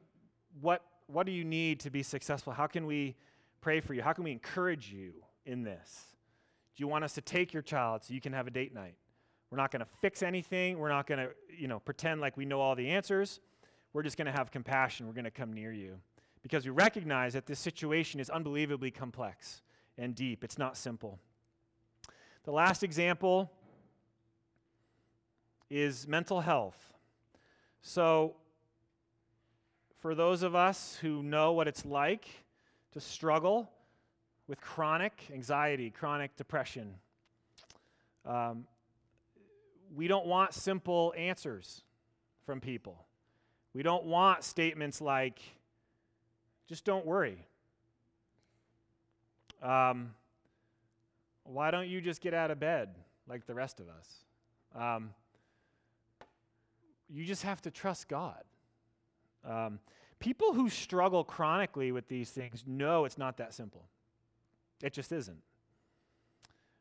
what, 0.61 0.83
what 1.07 1.27
do 1.27 1.33
you 1.33 1.45
need 1.45 1.81
to 1.81 1.91
be 1.91 2.03
successful? 2.03 2.53
How 2.53 2.67
can 2.67 2.87
we 2.87 3.17
pray 3.61 3.81
for 3.81 3.95
you? 3.95 4.03
How 4.03 4.13
can 4.13 4.25
we 4.25 4.33
encourage 4.33 4.93
you 4.93 5.13
in 5.45 5.63
this? 5.63 6.07
Do 6.77 6.83
you 6.83 6.89
want 6.89 7.05
us 7.05 7.13
to 7.15 7.21
take 7.21 7.53
your 7.53 7.63
child 7.63 8.05
so 8.05 8.15
you 8.15 8.21
can 8.21 8.33
have 8.33 8.47
a 8.47 8.51
date 8.51 8.75
night? 8.75 8.95
We're 9.51 9.59
not 9.59 9.71
going 9.71 9.81
to 9.81 9.89
fix 10.01 10.23
anything. 10.23 10.79
We're 10.79 10.89
not 10.89 11.07
going 11.07 11.19
to, 11.19 11.31
you 11.55 11.69
know, 11.69 11.79
pretend 11.81 12.21
like 12.21 12.37
we 12.37 12.47
know 12.47 12.61
all 12.61 12.75
the 12.75 12.89
answers. 12.89 13.41
We're 13.93 14.03
just 14.03 14.17
going 14.17 14.27
to 14.27 14.33
have 14.33 14.51
compassion. 14.51 15.07
We're 15.07 15.13
going 15.13 15.25
to 15.25 15.31
come 15.31 15.53
near 15.53 15.73
you 15.73 15.99
because 16.43 16.65
we 16.65 16.71
recognize 16.71 17.35
that 17.35 17.47
this 17.47 17.59
situation 17.59 18.19
is 18.21 18.31
unbelievably 18.31 18.93
complex 18.93 19.61
and 19.99 20.15
deep. 20.15 20.43
It's 20.43 20.59
not 20.59 20.77
simple. 20.77 21.19
The 22.45 22.51
last 22.51 22.83
example 22.83 23.53
is 25.73 26.07
mental 26.07 26.43
health. 26.43 26.93
So, 27.81 28.35
for 30.01 30.15
those 30.15 30.43
of 30.43 30.55
us 30.55 30.99
who 31.01 31.23
know 31.23 31.53
what 31.53 31.67
it's 31.67 31.87
like 31.87 32.27
to 32.93 33.01
struggle 33.01 33.71
with 34.47 34.61
chronic 34.61 35.31
anxiety, 35.33 35.89
chronic 35.89 36.37
depression, 36.37 36.95
um, 38.27 38.67
we 39.95 40.09
don't 40.09 40.27
want 40.27 40.53
simple 40.53 41.15
answers 41.17 41.81
from 42.45 42.61
people. 42.61 43.07
We 43.73 43.83
don't 43.83 44.05
want 44.05 44.45
statements 44.45 45.01
like, 45.01 45.41
just 46.69 46.85
don't 46.85 47.07
worry. 47.07 47.47
Um, 49.63 50.11
why 51.45 51.71
don't 51.71 51.89
you 51.89 52.03
just 52.03 52.21
get 52.21 52.35
out 52.35 52.51
of 52.51 52.61
bed 52.61 52.91
like 53.27 53.47
the 53.47 53.55
rest 53.55 53.81
of 53.81 53.87
us? 53.89 54.17
Um, 54.75 55.15
you 57.13 57.25
just 57.25 57.43
have 57.43 57.61
to 57.63 57.71
trust 57.71 58.09
God. 58.09 58.43
Um, 59.45 59.79
people 60.19 60.55
who 60.55 60.69
struggle 60.69 61.25
chronically 61.25 61.93
with 61.93 62.09
these 62.09 62.31
things 62.31 62.65
know 62.67 63.05
it's 63.05 63.19
not 63.19 63.37
that 63.39 63.53
simple. 63.53 63.85
It 64.83 64.93
just 64.93 65.13
isn't. 65.13 65.43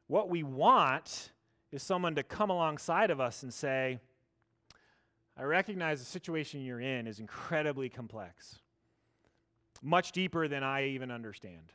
What 0.08 0.30
we 0.30 0.44
want 0.44 1.32
is 1.72 1.84
someone 1.84 2.16
to 2.16 2.24
come 2.24 2.50
alongside 2.50 3.12
of 3.12 3.20
us 3.20 3.44
and 3.44 3.54
say, 3.54 4.00
I 5.38 5.44
recognize 5.44 6.00
the 6.00 6.06
situation 6.06 6.64
you're 6.64 6.82
in 6.82 7.08
is 7.08 7.20
incredibly 7.20 7.90
complex 7.90 8.60
much 9.82 10.12
deeper 10.12 10.48
than 10.48 10.64
I 10.64 10.90
even 10.90 11.12
understand. 11.12 11.74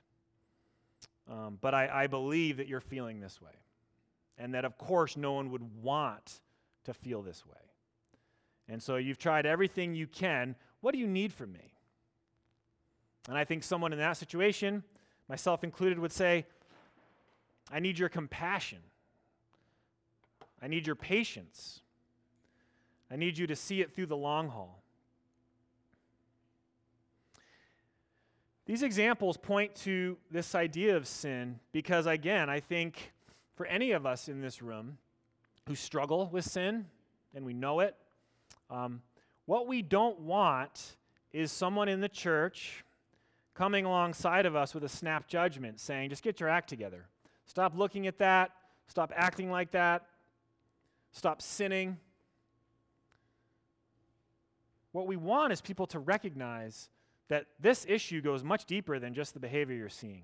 Um, 1.29 1.59
but 1.61 1.75
I, 1.75 2.05
I 2.05 2.07
believe 2.07 2.59
that 2.59 2.69
you're 2.69 2.81
feeling 2.81 3.21
this 3.21 3.41
way. 3.43 3.51
And 4.39 4.55
that, 4.55 4.65
of 4.65 4.79
course, 4.79 5.17
no 5.17 5.33
one 5.33 5.51
would 5.51 5.83
want 5.83 6.41
to 6.85 6.95
feel 6.95 7.23
this 7.23 7.45
way. 7.45 7.66
And 8.69 8.83
so 8.83 8.97
you've 8.97 9.19
tried 9.19 9.47
everything 9.47 9.95
you 9.95 10.07
can. 10.07 10.57
What 10.81 10.93
do 10.93 10.99
you 10.99 11.07
need 11.07 11.33
from 11.33 11.53
me? 11.53 11.75
And 13.29 13.37
I 13.37 13.45
think 13.45 13.65
someone 13.65 13.93
in 13.93 13.99
that 13.99 14.17
situation, 14.17 14.83
myself 15.29 15.65
included, 15.65 15.99
would 15.99 16.13
say, 16.13 16.47
I 17.73 17.81
need 17.81 17.99
your 17.99 18.09
compassion. 18.09 18.79
I 20.63 20.69
need 20.69 20.87
your 20.87 20.97
patience. 20.97 21.81
I 23.11 23.17
need 23.17 23.39
you 23.39 23.47
to 23.47 23.57
see 23.57 23.81
it 23.81 23.95
through 23.95 24.07
the 24.07 24.17
long 24.17 24.49
haul. 24.49 24.83
These 28.67 28.83
examples 28.83 29.37
point 29.37 29.77
to 29.77 30.17
this 30.31 30.57
idea 30.57 30.97
of 30.97 31.07
sin 31.07 31.61
because, 31.71 32.07
again, 32.07 32.51
I 32.51 32.59
think 32.59 33.13
for 33.55 33.65
any 33.67 33.93
of 33.93 34.05
us 34.05 34.29
in 34.29 34.41
this 34.41 34.61
room 34.61 34.99
who 35.69 35.77
struggle 35.77 36.29
with 36.33 36.45
sin, 36.45 36.87
and 37.33 37.45
we 37.45 37.55
know 37.55 37.81
it, 37.81 37.95
um, 38.71 39.03
what 39.47 39.67
we 39.67 39.83
don't 39.83 40.21
want 40.21 40.97
is 41.33 41.53
someone 41.53 41.89
in 41.89 42.01
the 42.01 42.09
church 42.09 42.85
coming 43.55 43.85
alongside 43.85 44.47
of 44.47 44.55
us 44.55 44.75
with 44.75 44.85
a 44.85 44.89
snap 44.89 45.29
judgment 45.29 45.81
saying, 45.81 46.11
just 46.11 46.23
get 46.23 46.41
your 46.41 46.49
act 46.49 46.69
together. 46.69 47.07
Stop 47.47 47.77
looking 47.77 48.07
at 48.07 48.19
that. 48.19 48.51
Stop 48.89 49.13
acting 49.15 49.51
like 49.51 49.71
that. 49.73 50.07
Stop 51.13 51.41
sinning. 51.41 51.97
What 54.93 55.07
we 55.07 55.17
want 55.17 55.53
is 55.53 55.61
people 55.61 55.87
to 55.89 55.99
recognize 55.99 56.91
that 57.29 57.47
this 57.61 57.85
issue 57.89 58.21
goes 58.21 58.45
much 58.45 58.67
deeper 58.67 58.99
than 58.99 59.15
just 59.15 59.35
the 59.35 59.41
behavior 59.41 59.77
you're 59.77 59.89
seeing. 59.89 60.23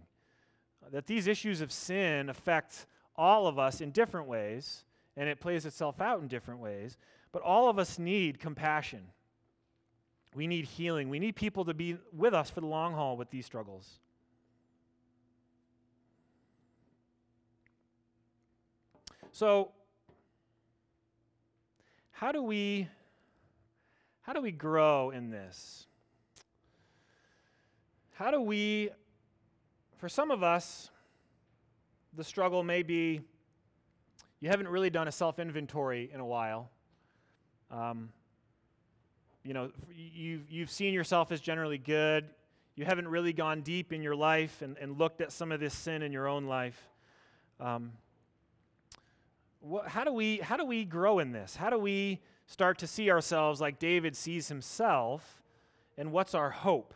That 0.90 1.07
these 1.07 1.26
issues 1.26 1.61
of 1.61 1.72
sin 1.72 2.28
affect 2.28 2.87
all 3.16 3.46
of 3.46 3.59
us 3.59 3.81
in 3.81 3.90
different 3.90 4.28
ways, 4.28 4.85
and 5.16 5.28
it 5.28 5.40
plays 5.40 5.66
itself 5.66 6.00
out 6.00 6.20
in 6.20 6.28
different 6.28 6.61
ways. 6.61 6.96
But 7.33 7.42
all 7.42 7.68
of 7.68 7.79
us 7.79 7.99
need 7.99 8.38
compassion. 8.38 9.09
We 10.35 10.47
need 10.47 10.66
healing. 10.66 11.09
We 11.09 11.18
need 11.18 11.35
people 11.35 11.64
to 11.64 11.75
be 11.75 11.97
with 12.12 12.35
us 12.35 12.51
for 12.51 12.61
the 12.61 12.66
long 12.66 12.95
haul 12.95 13.16
with 13.16 13.31
these 13.31 13.47
struggles. 13.47 13.99
So, 19.33 19.73
how 22.11 22.33
do 22.33 22.42
we 22.42 22.88
how 24.23 24.33
do 24.33 24.40
we 24.40 24.53
grow 24.53 25.11
in 25.11 25.31
this? 25.31 25.87
How 28.12 28.31
do 28.31 28.40
we, 28.40 28.90
for 29.97 30.09
some 30.09 30.31
of 30.31 30.45
us, 30.45 30.90
the 32.14 32.23
struggle 32.23 32.62
may 32.62 32.83
be 32.83 33.21
you 34.40 34.49
haven't 34.49 34.68
really 34.68 34.90
done 34.90 35.09
a 35.09 35.12
self 35.12 35.38
inventory 35.38 36.11
in 36.12 36.21
a 36.21 36.27
while. 36.27 36.71
Um, 37.72 38.11
you 39.44 39.54
know, 39.54 39.70
you've, 39.92 40.48
you've 40.50 40.70
seen 40.70 40.94
yourself 40.94 41.32
as 41.32 41.40
generally 41.40 41.78
good. 41.78 42.28
You 42.76 42.85
haven't 42.85 43.08
really 43.08 43.32
gone 43.32 43.62
deep 43.62 43.92
in 43.92 44.02
your 44.02 44.14
life 44.14 44.62
and, 44.62 44.76
and 44.78 44.98
looked 44.98 45.20
at 45.20 45.32
some 45.32 45.50
of 45.50 45.58
this 45.58 45.74
sin 45.74 46.02
in 46.02 46.12
your 46.12 46.28
own 46.28 46.44
life. 46.44 46.80
Um, 47.58 47.92
what, 49.61 49.88
how, 49.88 50.04
do 50.04 50.12
we, 50.12 50.38
how 50.38 50.56
do 50.56 50.64
we 50.64 50.85
grow 50.85 51.18
in 51.18 51.32
this? 51.32 51.56
How 51.56 51.70
do 51.70 51.78
we 51.78 52.20
start 52.46 52.78
to 52.78 52.87
see 52.87 53.11
ourselves 53.11 53.61
like 53.61 53.78
David 53.78 54.16
sees 54.16 54.48
himself? 54.48 55.42
And 55.96 56.12
what's 56.12 56.35
our 56.35 56.50
hope? 56.50 56.94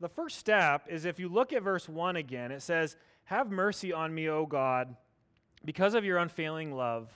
The 0.00 0.08
first 0.08 0.38
step 0.38 0.86
is 0.88 1.04
if 1.04 1.18
you 1.18 1.28
look 1.28 1.52
at 1.52 1.62
verse 1.62 1.88
1 1.88 2.16
again, 2.16 2.52
it 2.52 2.62
says, 2.62 2.96
Have 3.24 3.50
mercy 3.50 3.92
on 3.92 4.14
me, 4.14 4.28
O 4.28 4.44
God, 4.44 4.94
because 5.64 5.94
of 5.94 6.04
your 6.04 6.18
unfailing 6.18 6.72
love, 6.72 7.10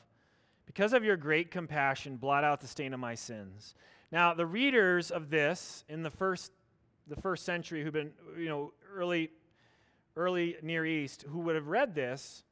because 0.71 0.93
of 0.93 1.03
your 1.03 1.17
great 1.17 1.51
compassion, 1.51 2.17
blot 2.17 2.45
out 2.45 2.61
the 2.61 2.69
stain 2.69 2.95
of 2.95 3.01
my 3.01 3.17
sins. 3.17 3.75
Now, 4.13 4.35
the 4.35 4.47
readers 4.47 5.11
of 5.11 5.29
this 5.29 5.85
in 5.89 6.05
the 6.05 6.11
first, 6.11 6.53
the 7.09 7.21
first 7.21 7.45
century 7.45 7.83
who've 7.83 7.93
been, 7.93 8.13
you 8.39 8.49
know, 8.49 8.73
early, 8.95 9.33
early 10.15 10.55
Near 10.63 10.87
East, 10.87 11.25
who 11.29 11.41
would 11.41 11.57
have 11.57 11.67
read 11.67 11.97
this, 11.97 12.45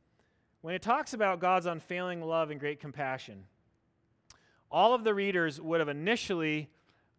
when 0.62 0.74
it 0.74 0.82
talks 0.82 1.14
about 1.14 1.38
God's 1.38 1.66
unfailing 1.66 2.20
love 2.20 2.50
and 2.50 2.58
great 2.58 2.80
compassion, 2.80 3.44
all 4.68 4.94
of 4.94 5.04
the 5.04 5.14
readers 5.14 5.60
would 5.60 5.78
have 5.78 5.88
initially 5.88 6.68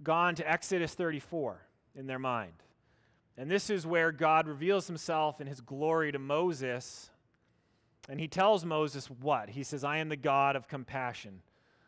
gone 0.03 0.35
to 0.35 0.51
Exodus 0.51 0.95
34 0.95 1.61
in 1.95 2.07
their 2.07 2.19
mind. 2.19 2.51
And 3.37 3.49
this 3.49 3.69
is 3.69 3.87
where 3.87 4.11
God 4.11 4.49
reveals 4.49 4.87
himself 4.87 5.39
in 5.39 5.47
his 5.47 5.61
glory 5.61 6.11
to 6.11 6.19
Moses. 6.19 7.09
And 8.09 8.19
he 8.19 8.27
tells 8.27 8.65
Moses 8.65 9.07
what? 9.07 9.51
He 9.51 9.61
says, 9.61 9.83
I 9.83 9.97
am 9.97 10.09
the 10.09 10.15
God 10.15 10.55
of 10.55 10.67
compassion, 10.67 11.41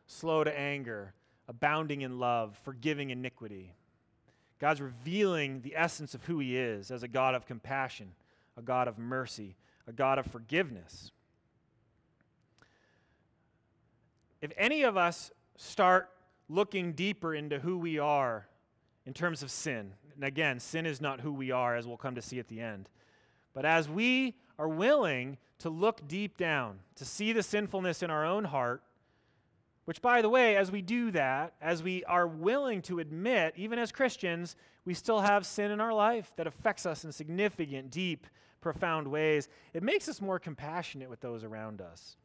slow 0.06 0.44
to 0.44 0.58
anger, 0.58 1.14
abounding 1.48 2.02
in 2.02 2.20
love, 2.20 2.60
forgiving 2.64 3.10
iniquity. 3.10 3.74
God's 4.60 4.82
revealing 4.82 5.62
the 5.62 5.76
essence 5.76 6.14
of 6.14 6.24
who 6.26 6.38
he 6.38 6.56
is 6.56 6.92
as 6.92 7.02
a 7.02 7.08
God 7.08 7.34
of 7.34 7.48
compassion, 7.48 8.12
a 8.56 8.62
God 8.62 8.88
of 8.88 9.00
mercy, 9.00 9.56
a 9.88 9.92
God 9.92 10.20
of 10.20 10.28
forgiveness. 10.28 11.12
If 14.42 14.52
any 14.56 14.84
of 14.84 14.98
us 14.98 15.32
start 15.58 16.10
looking 16.48 16.94
deeper 16.94 17.34
into 17.34 17.60
who 17.60 17.80
we 17.80 17.98
are 17.98 18.48
in 19.08 19.14
terms 19.14 19.42
of 19.42 19.50
sin, 19.50 19.94
and 20.14 20.24
again, 20.24 20.60
sin 20.60 20.86
is 20.86 21.02
not 21.02 21.22
who 21.22 21.34
we 21.34 21.50
are, 21.50 21.76
as 21.76 21.88
we'll 21.88 21.98
come 21.98 22.14
to 22.14 22.22
see 22.22 22.38
at 22.38 22.48
the 22.48 22.62
end. 22.62 22.90
But 23.54 23.66
as 23.66 23.90
we 23.90 24.36
are 24.60 24.68
willing 24.68 25.38
to 25.62 25.70
look 25.70 26.08
deep 26.08 26.38
down, 26.38 26.80
to 26.96 27.06
see 27.06 27.34
the 27.34 27.44
sinfulness 27.44 28.04
in 28.04 28.12
our 28.12 28.26
own 28.26 28.44
heart, 28.44 28.84
Which, 29.86 30.02
by 30.02 30.22
the 30.22 30.30
way, 30.30 30.56
as 30.58 30.72
we 30.72 30.82
do 30.82 31.12
that, 31.12 31.54
as 31.62 31.82
we 31.82 32.04
are 32.06 32.28
willing 32.28 32.82
to 32.84 33.00
admit, 33.00 33.54
even 33.58 33.80
as 33.80 33.92
Christians, 33.92 34.56
we 34.86 34.94
still 34.94 35.22
have 35.22 35.46
sin 35.46 35.72
in 35.72 35.82
our 35.82 35.94
life 35.94 36.32
that 36.38 36.48
affects 36.48 36.86
us 36.86 37.04
in 37.04 37.12
significant, 37.12 37.90
deep, 37.90 38.28
profound 38.62 39.08
ways, 39.08 39.50
it 39.74 39.82
makes 39.82 40.08
us 40.08 40.22
more 40.22 40.38
compassionate 40.38 41.10
with 41.10 41.20
those 41.20 41.44
around 41.44 41.82
us. 41.82 42.16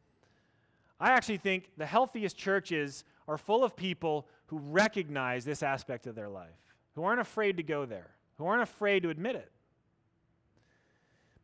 I 0.99 1.09
actually 1.11 1.37
think 1.37 1.71
the 1.77 1.85
healthiest 1.85 2.37
churches 2.37 3.03
are 3.27 3.37
full 3.37 3.63
of 3.63 3.75
people 3.75 4.27
who 4.47 4.59
recognize 4.59 5.43
this 5.43 5.63
aspect 5.63 6.05
of 6.05 6.15
their 6.15 6.29
life, 6.29 6.75
who 6.93 7.03
aren't 7.03 7.21
afraid 7.21 7.57
to 7.57 7.63
go 7.63 7.85
there, 7.85 8.11
who 8.37 8.45
aren't 8.45 8.61
afraid 8.61 9.03
to 9.03 9.09
admit 9.09 9.35
it. 9.35 9.51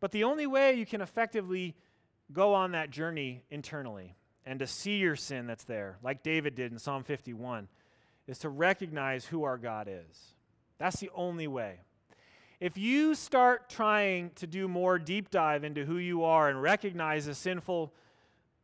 But 0.04 0.12
the 0.12 0.26
only 0.26 0.48
way 0.48 0.74
you 0.74 0.86
can 0.86 1.00
effectively 1.00 1.78
go 2.34 2.54
on 2.54 2.74
that 2.74 2.90
journey 2.90 3.42
internally 3.50 4.18
and 4.46 4.60
to 4.60 4.68
see 4.68 4.98
your 4.98 5.16
sin 5.16 5.48
that's 5.48 5.64
there, 5.64 5.98
like 6.04 6.24
David 6.24 6.56
did 6.56 6.74
in 6.74 6.78
Psalm 6.78 7.06
51, 7.06 7.70
is 8.28 8.40
to 8.40 8.50
recognize 8.50 9.24
who 9.24 9.46
our 9.46 9.58
God 9.58 9.88
is. 9.90 10.34
That's 10.78 11.00
the 11.00 11.10
only 11.16 11.48
way. 11.48 11.80
If 12.60 12.78
you 12.78 13.16
start 13.16 13.70
trying 13.70 14.32
to 14.32 14.46
do 14.46 14.68
more 14.68 15.00
deep 15.00 15.32
dive 15.32 15.64
into 15.64 15.86
who 15.86 16.00
you 16.00 16.26
are 16.26 16.50
and 16.50 16.62
recognize 16.62 17.28
the 17.28 17.34
sinful 17.34 17.94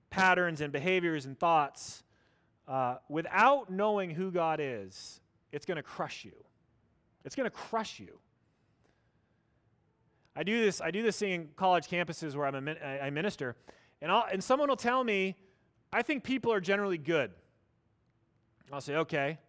patterns 0.10 0.60
and 0.60 0.74
behaviors 0.74 1.26
and 1.26 1.40
thoughts 1.40 2.04
uh, 2.68 2.98
without 3.08 3.70
knowing 3.70 4.10
who 4.10 4.30
God 4.30 4.60
is, 4.62 5.22
it's 5.54 5.66
going 5.66 5.78
to 5.78 5.84
crush 5.84 6.26
you. 6.26 6.36
It's 7.24 7.38
going 7.38 7.50
to 7.50 7.56
crush 7.56 7.98
you. 7.98 8.20
I 10.36 10.44
do 10.44 10.64
this. 10.64 10.82
I 10.82 10.92
do 10.92 11.02
this 11.02 11.18
thing 11.20 11.32
in 11.32 11.50
college 11.56 11.88
campuses 11.88 12.36
where 12.36 12.46
I'm 12.46 12.68
a, 12.68 12.76
I 13.02 13.10
minister, 13.10 13.56
and, 14.02 14.12
I'll, 14.12 14.26
and 14.32 14.44
someone 14.44 14.70
will 14.70 14.76
tell 14.76 15.04
me, 15.04 15.36
"I 15.92 16.02
think 16.02 16.24
people 16.24 16.54
are 16.54 16.62
generally 16.62 16.98
good." 16.98 17.32
I'll 18.72 18.82
say, 18.82 18.96
"Okay." 18.96 19.40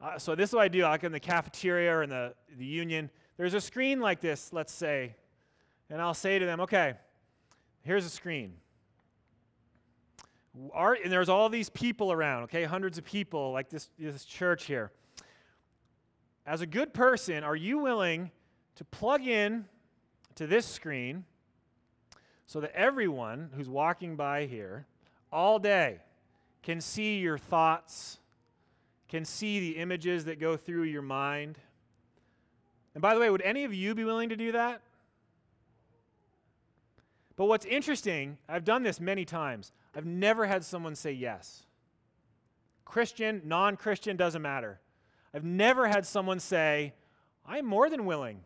Uh, 0.00 0.18
so 0.18 0.34
this 0.34 0.50
is 0.50 0.54
what 0.54 0.62
I 0.62 0.68
do. 0.68 0.82
Like 0.82 1.04
in 1.04 1.12
the 1.12 1.20
cafeteria 1.20 1.94
or 1.96 2.02
in 2.02 2.10
the, 2.10 2.34
the 2.56 2.66
union, 2.66 3.10
there's 3.36 3.54
a 3.54 3.60
screen 3.60 4.00
like 4.00 4.20
this, 4.20 4.52
let's 4.52 4.72
say, 4.72 5.16
and 5.88 6.00
I'll 6.00 6.14
say 6.14 6.38
to 6.38 6.46
them, 6.46 6.60
"Okay, 6.60 6.94
here's 7.82 8.04
a 8.04 8.10
screen." 8.10 8.54
Are, 10.72 10.94
and 10.94 11.12
there's 11.12 11.28
all 11.28 11.50
these 11.50 11.68
people 11.68 12.10
around, 12.12 12.44
okay, 12.44 12.64
hundreds 12.64 12.96
of 12.96 13.04
people 13.04 13.52
like 13.52 13.68
this, 13.68 13.90
this 13.98 14.24
church 14.24 14.64
here. 14.64 14.90
As 16.46 16.62
a 16.62 16.66
good 16.66 16.94
person, 16.94 17.44
are 17.44 17.56
you 17.56 17.76
willing 17.76 18.30
to 18.76 18.84
plug 18.84 19.26
in 19.26 19.66
to 20.36 20.46
this 20.46 20.66
screen 20.66 21.24
so 22.46 22.60
that 22.60 22.74
everyone 22.74 23.50
who's 23.54 23.68
walking 23.68 24.16
by 24.16 24.46
here 24.46 24.86
all 25.32 25.58
day 25.58 26.00
can 26.62 26.80
see 26.80 27.18
your 27.18 27.38
thoughts, 27.38 28.18
can 29.08 29.24
see 29.24 29.60
the 29.60 29.76
images 29.78 30.24
that 30.26 30.38
go 30.38 30.56
through 30.56 30.84
your 30.84 31.02
mind. 31.02 31.58
And 32.94 33.02
by 33.02 33.14
the 33.14 33.20
way, 33.20 33.28
would 33.28 33.42
any 33.42 33.64
of 33.64 33.74
you 33.74 33.94
be 33.94 34.04
willing 34.04 34.28
to 34.28 34.36
do 34.36 34.52
that? 34.52 34.80
But 37.36 37.46
what's 37.46 37.66
interesting, 37.66 38.38
I've 38.48 38.64
done 38.64 38.82
this 38.82 38.98
many 38.98 39.24
times, 39.24 39.72
I've 39.94 40.06
never 40.06 40.46
had 40.46 40.64
someone 40.64 40.94
say 40.94 41.12
yes. 41.12 41.64
Christian, 42.84 43.42
non 43.44 43.76
Christian, 43.76 44.16
doesn't 44.16 44.42
matter. 44.42 44.80
I've 45.34 45.44
never 45.44 45.86
had 45.86 46.06
someone 46.06 46.40
say, 46.40 46.94
I'm 47.44 47.66
more 47.66 47.90
than 47.90 48.06
willing 48.06 48.40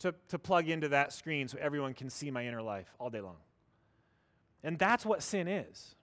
to, 0.00 0.14
to 0.28 0.38
plug 0.38 0.68
into 0.68 0.88
that 0.88 1.12
screen 1.12 1.48
so 1.48 1.58
everyone 1.60 1.94
can 1.94 2.10
see 2.10 2.30
my 2.30 2.46
inner 2.46 2.62
life 2.62 2.92
all 2.98 3.10
day 3.10 3.20
long. 3.20 3.36
And 4.62 4.78
that's 4.78 5.06
what 5.06 5.22
sin 5.22 5.48
is 5.48 5.94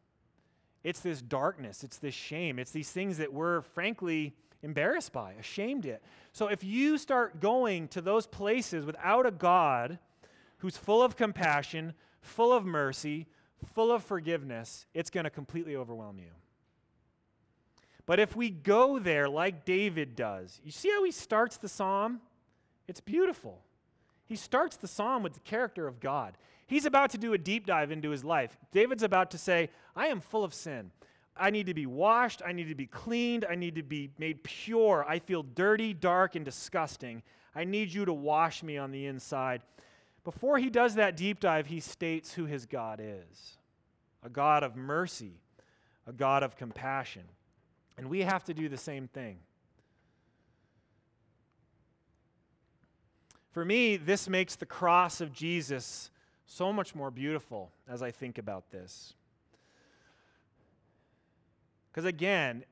it's 0.83 1.01
this 1.01 1.21
darkness, 1.21 1.83
it's 1.83 1.97
this 1.97 2.13
shame, 2.13 2.59
it's 2.59 2.71
these 2.71 2.91
things 2.91 3.17
that 3.17 3.33
we're 3.33 3.61
frankly 3.61 4.33
embarrassed 4.63 5.11
by, 5.11 5.33
ashamed 5.33 5.85
at. 5.85 6.01
So 6.31 6.47
if 6.47 6.63
you 6.63 6.97
start 6.97 7.41
going 7.41 7.89
to 7.89 8.01
those 8.01 8.25
places 8.25 8.85
without 8.85 9.25
a 9.25 9.31
God 9.31 9.99
who's 10.59 10.77
full 10.77 11.03
of 11.03 11.17
compassion, 11.17 11.93
full 12.21 12.53
of 12.53 12.65
mercy, 12.65 13.27
full 13.73 13.91
of 13.91 14.03
forgiveness, 14.03 14.85
it's 14.93 15.09
going 15.09 15.25
to 15.25 15.29
completely 15.29 15.75
overwhelm 15.75 16.19
you. 16.19 16.31
But 18.05 18.19
if 18.19 18.35
we 18.35 18.49
go 18.49 18.97
there 18.99 19.27
like 19.27 19.65
David 19.65 20.15
does, 20.15 20.61
you 20.63 20.71
see 20.71 20.89
how 20.89 21.03
he 21.03 21.11
starts 21.11 21.57
the 21.57 21.67
psalm? 21.67 22.21
It's 22.87 23.01
beautiful. 23.01 23.61
He 24.27 24.35
starts 24.35 24.75
the 24.75 24.87
psalm 24.87 25.23
with 25.23 25.33
the 25.33 25.39
character 25.39 25.87
of 25.87 25.99
God. 25.99 26.37
He's 26.67 26.85
about 26.85 27.11
to 27.11 27.17
do 27.17 27.33
a 27.33 27.37
deep 27.37 27.65
dive 27.65 27.91
into 27.91 28.09
his 28.09 28.23
life. 28.23 28.57
David's 28.71 29.03
about 29.03 29.31
to 29.31 29.37
say, 29.37 29.69
I 29.95 30.07
am 30.07 30.19
full 30.19 30.43
of 30.43 30.53
sin. 30.53 30.91
I 31.35 31.49
need 31.49 31.67
to 31.67 31.73
be 31.73 31.85
washed. 31.85 32.41
I 32.45 32.51
need 32.51 32.67
to 32.67 32.75
be 32.75 32.87
cleaned. 32.87 33.45
I 33.49 33.55
need 33.55 33.75
to 33.75 33.83
be 33.83 34.09
made 34.17 34.43
pure. 34.43 35.05
I 35.07 35.19
feel 35.19 35.43
dirty, 35.43 35.93
dark, 35.93 36.35
and 36.35 36.43
disgusting. 36.43 37.23
I 37.55 37.63
need 37.63 37.93
you 37.93 38.05
to 38.05 38.13
wash 38.13 38.63
me 38.63 38.77
on 38.77 38.91
the 38.91 39.05
inside. 39.05 39.61
Before 40.23 40.57
he 40.57 40.69
does 40.69 40.95
that 40.95 41.15
deep 41.15 41.39
dive, 41.39 41.67
he 41.67 41.79
states 41.79 42.33
who 42.33 42.45
his 42.45 42.65
God 42.65 42.99
is 43.01 43.57
a 44.23 44.29
God 44.29 44.63
of 44.63 44.75
mercy, 44.75 45.39
a 46.05 46.11
God 46.11 46.43
of 46.43 46.57
compassion. 46.57 47.23
And 47.97 48.09
we 48.09 48.23
have 48.23 48.43
to 48.45 48.53
do 48.53 48.67
the 48.67 48.77
same 48.77 49.07
thing. 49.07 49.37
For 53.57 53.65
me, 53.65 53.97
this 53.97 54.29
makes 54.29 54.55
the 54.55 54.67
cross 54.67 55.19
of 55.19 55.33
Jesus 55.33 56.11
so 56.45 56.71
much 56.71 56.93
more 56.93 57.09
beautiful 57.09 57.71
as 57.89 58.03
I 58.03 58.11
think 58.11 58.37
about 58.37 58.69
this. 58.69 59.15
Because 61.89 62.05
again, 62.05 62.65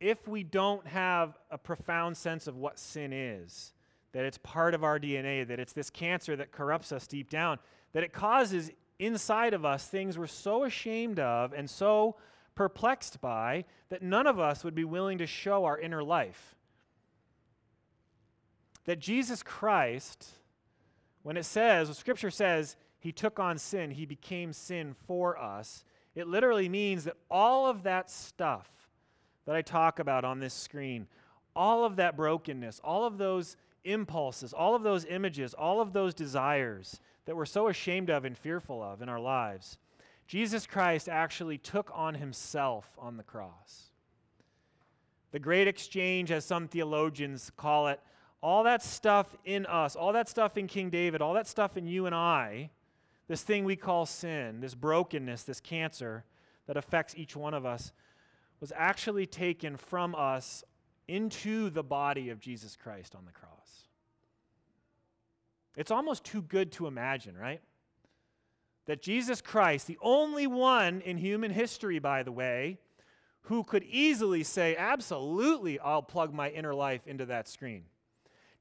if 0.00 0.26
we 0.26 0.42
don't 0.42 0.84
have 0.88 1.38
a 1.52 1.56
profound 1.56 2.16
sense 2.16 2.48
of 2.48 2.56
what 2.56 2.80
sin 2.80 3.12
is, 3.12 3.74
that 4.10 4.24
it's 4.24 4.38
part 4.38 4.74
of 4.74 4.82
our 4.82 4.98
DNA, 4.98 5.46
that 5.46 5.60
it's 5.60 5.72
this 5.72 5.88
cancer 5.88 6.34
that 6.34 6.50
corrupts 6.50 6.90
us 6.90 7.06
deep 7.06 7.30
down, 7.30 7.60
that 7.92 8.02
it 8.02 8.12
causes 8.12 8.72
inside 8.98 9.54
of 9.54 9.64
us 9.64 9.86
things 9.86 10.18
we're 10.18 10.26
so 10.26 10.64
ashamed 10.64 11.20
of 11.20 11.52
and 11.52 11.70
so 11.70 12.16
perplexed 12.56 13.20
by 13.20 13.64
that 13.88 14.02
none 14.02 14.26
of 14.26 14.40
us 14.40 14.64
would 14.64 14.74
be 14.74 14.84
willing 14.84 15.18
to 15.18 15.28
show 15.28 15.64
our 15.64 15.78
inner 15.78 16.02
life 16.02 16.56
that 18.84 18.98
Jesus 18.98 19.42
Christ, 19.42 20.28
when 21.22 21.36
it 21.36 21.44
says, 21.44 21.96
Scripture 21.96 22.30
says, 22.30 22.76
he 22.98 23.12
took 23.12 23.38
on 23.38 23.58
sin, 23.58 23.90
he 23.90 24.06
became 24.06 24.52
sin 24.52 24.94
for 25.06 25.38
us, 25.38 25.84
it 26.14 26.28
literally 26.28 26.68
means 26.68 27.04
that 27.04 27.16
all 27.30 27.66
of 27.66 27.82
that 27.82 28.10
stuff 28.10 28.70
that 29.46 29.56
I 29.56 29.62
talk 29.62 29.98
about 29.98 30.24
on 30.24 30.40
this 30.40 30.54
screen, 30.54 31.06
all 31.54 31.84
of 31.84 31.96
that 31.96 32.16
brokenness, 32.16 32.80
all 32.82 33.04
of 33.04 33.18
those 33.18 33.56
impulses, 33.84 34.52
all 34.52 34.74
of 34.74 34.82
those 34.82 35.04
images, 35.04 35.54
all 35.54 35.80
of 35.80 35.92
those 35.92 36.14
desires 36.14 37.00
that 37.26 37.36
we're 37.36 37.44
so 37.44 37.68
ashamed 37.68 38.10
of 38.10 38.24
and 38.24 38.36
fearful 38.36 38.82
of 38.82 39.02
in 39.02 39.08
our 39.08 39.20
lives, 39.20 39.78
Jesus 40.26 40.66
Christ 40.66 41.08
actually 41.08 41.58
took 41.58 41.90
on 41.94 42.14
himself 42.14 42.96
on 42.98 43.16
the 43.16 43.22
cross. 43.22 43.90
The 45.32 45.38
great 45.38 45.68
exchange, 45.68 46.30
as 46.30 46.44
some 46.44 46.68
theologians 46.68 47.50
call 47.56 47.88
it, 47.88 48.00
all 48.44 48.64
that 48.64 48.82
stuff 48.82 49.34
in 49.46 49.64
us, 49.64 49.96
all 49.96 50.12
that 50.12 50.28
stuff 50.28 50.58
in 50.58 50.66
King 50.66 50.90
David, 50.90 51.22
all 51.22 51.32
that 51.32 51.48
stuff 51.48 51.78
in 51.78 51.86
you 51.86 52.04
and 52.04 52.14
I, 52.14 52.68
this 53.26 53.40
thing 53.40 53.64
we 53.64 53.74
call 53.74 54.04
sin, 54.04 54.60
this 54.60 54.74
brokenness, 54.74 55.44
this 55.44 55.60
cancer 55.60 56.24
that 56.66 56.76
affects 56.76 57.14
each 57.16 57.34
one 57.34 57.54
of 57.54 57.64
us, 57.64 57.90
was 58.60 58.70
actually 58.76 59.24
taken 59.24 59.78
from 59.78 60.14
us 60.14 60.62
into 61.08 61.70
the 61.70 61.82
body 61.82 62.28
of 62.28 62.38
Jesus 62.38 62.76
Christ 62.76 63.14
on 63.14 63.24
the 63.24 63.32
cross. 63.32 63.88
It's 65.74 65.90
almost 65.90 66.22
too 66.22 66.42
good 66.42 66.70
to 66.72 66.86
imagine, 66.86 67.38
right? 67.38 67.62
That 68.84 69.00
Jesus 69.00 69.40
Christ, 69.40 69.86
the 69.86 69.98
only 70.02 70.46
one 70.46 71.00
in 71.00 71.16
human 71.16 71.50
history, 71.50 71.98
by 71.98 72.22
the 72.22 72.32
way, 72.32 72.76
who 73.44 73.64
could 73.64 73.84
easily 73.84 74.42
say, 74.42 74.76
Absolutely, 74.76 75.78
I'll 75.78 76.02
plug 76.02 76.34
my 76.34 76.50
inner 76.50 76.74
life 76.74 77.06
into 77.06 77.24
that 77.26 77.48
screen. 77.48 77.84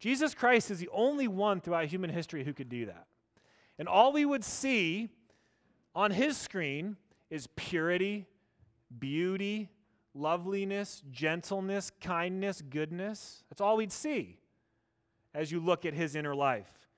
Jesus 0.04 0.36
Christ 0.36 0.70
is 0.70 0.80
the 0.80 0.90
only 0.92 1.30
one 1.30 1.62
throughout 1.62 1.86
human 1.86 2.10
history 2.10 2.44
who 2.44 2.52
could 2.52 2.68
do 2.68 2.88
that. 2.88 3.08
And 3.80 3.88
all 3.88 4.12
we 4.12 4.26
would 4.26 4.44
see 4.44 5.08
on 5.96 6.12
his 6.12 6.36
screen 6.36 6.98
is 7.30 7.48
purity, 7.56 8.28
beauty, 9.00 9.70
loveliness, 10.14 11.02
gentleness, 11.10 11.90
kindness, 12.02 12.62
goodness. 12.62 13.46
That's 13.50 13.62
all 13.62 13.78
we'd 13.78 13.94
see 13.94 14.40
as 15.34 15.54
you 15.54 15.62
look 15.62 15.86
at 15.86 15.94
his 15.94 16.18
inner 16.18 16.36
life. 16.36 16.90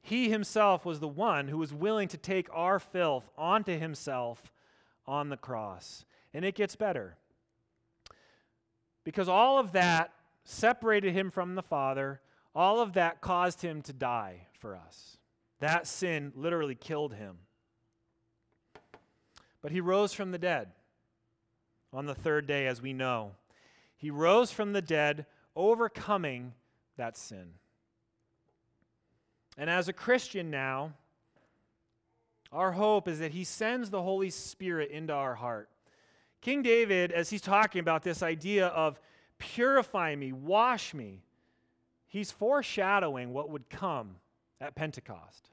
He 0.00 0.30
himself 0.30 0.86
was 0.86 0.98
the 0.98 1.06
one 1.06 1.48
who 1.48 1.58
was 1.58 1.74
willing 1.74 2.08
to 2.08 2.16
take 2.16 2.48
our 2.54 2.78
filth 2.78 3.28
onto 3.36 3.78
himself 3.78 4.50
on 5.06 5.28
the 5.28 5.36
cross. 5.36 6.06
And 6.32 6.42
it 6.42 6.54
gets 6.54 6.74
better. 6.74 7.18
Because 9.04 9.28
all 9.28 9.58
of 9.58 9.72
that 9.72 10.14
separated 10.46 11.12
him 11.12 11.30
from 11.30 11.54
the 11.54 11.62
Father. 11.62 12.20
All 12.54 12.80
of 12.80 12.94
that 12.94 13.20
caused 13.20 13.60
him 13.60 13.82
to 13.82 13.92
die 13.92 14.46
for 14.58 14.74
us. 14.74 15.18
That 15.60 15.86
sin 15.86 16.32
literally 16.34 16.74
killed 16.74 17.14
him. 17.14 17.38
But 19.60 19.72
he 19.72 19.80
rose 19.80 20.12
from 20.12 20.30
the 20.30 20.38
dead. 20.38 20.68
on 21.92 22.06
the 22.06 22.14
third 22.14 22.46
day, 22.46 22.66
as 22.66 22.82
we 22.82 22.92
know. 22.92 23.32
He 23.96 24.10
rose 24.10 24.50
from 24.50 24.72
the 24.72 24.82
dead, 24.82 25.24
overcoming 25.54 26.52
that 26.96 27.16
sin. 27.16 27.54
And 29.56 29.70
as 29.70 29.88
a 29.88 29.92
Christian 29.92 30.50
now, 30.50 30.92
our 32.52 32.72
hope 32.72 33.08
is 33.08 33.18
that 33.20 33.32
He 33.32 33.44
sends 33.44 33.90
the 33.90 34.02
Holy 34.02 34.30
Spirit 34.30 34.90
into 34.90 35.12
our 35.12 35.34
heart. 35.34 35.70
King 36.40 36.62
David, 36.62 37.10
as 37.10 37.30
he's 37.30 37.40
talking 37.40 37.80
about 37.80 38.02
this 38.02 38.22
idea 38.22 38.68
of 38.68 39.00
purify 39.38 40.14
me, 40.14 40.32
wash 40.32 40.94
me, 40.94 41.22
he's 42.06 42.30
foreshadowing 42.30 43.32
what 43.32 43.50
would 43.50 43.68
come 43.68 44.16
at 44.60 44.74
Pentecost. 44.74 45.50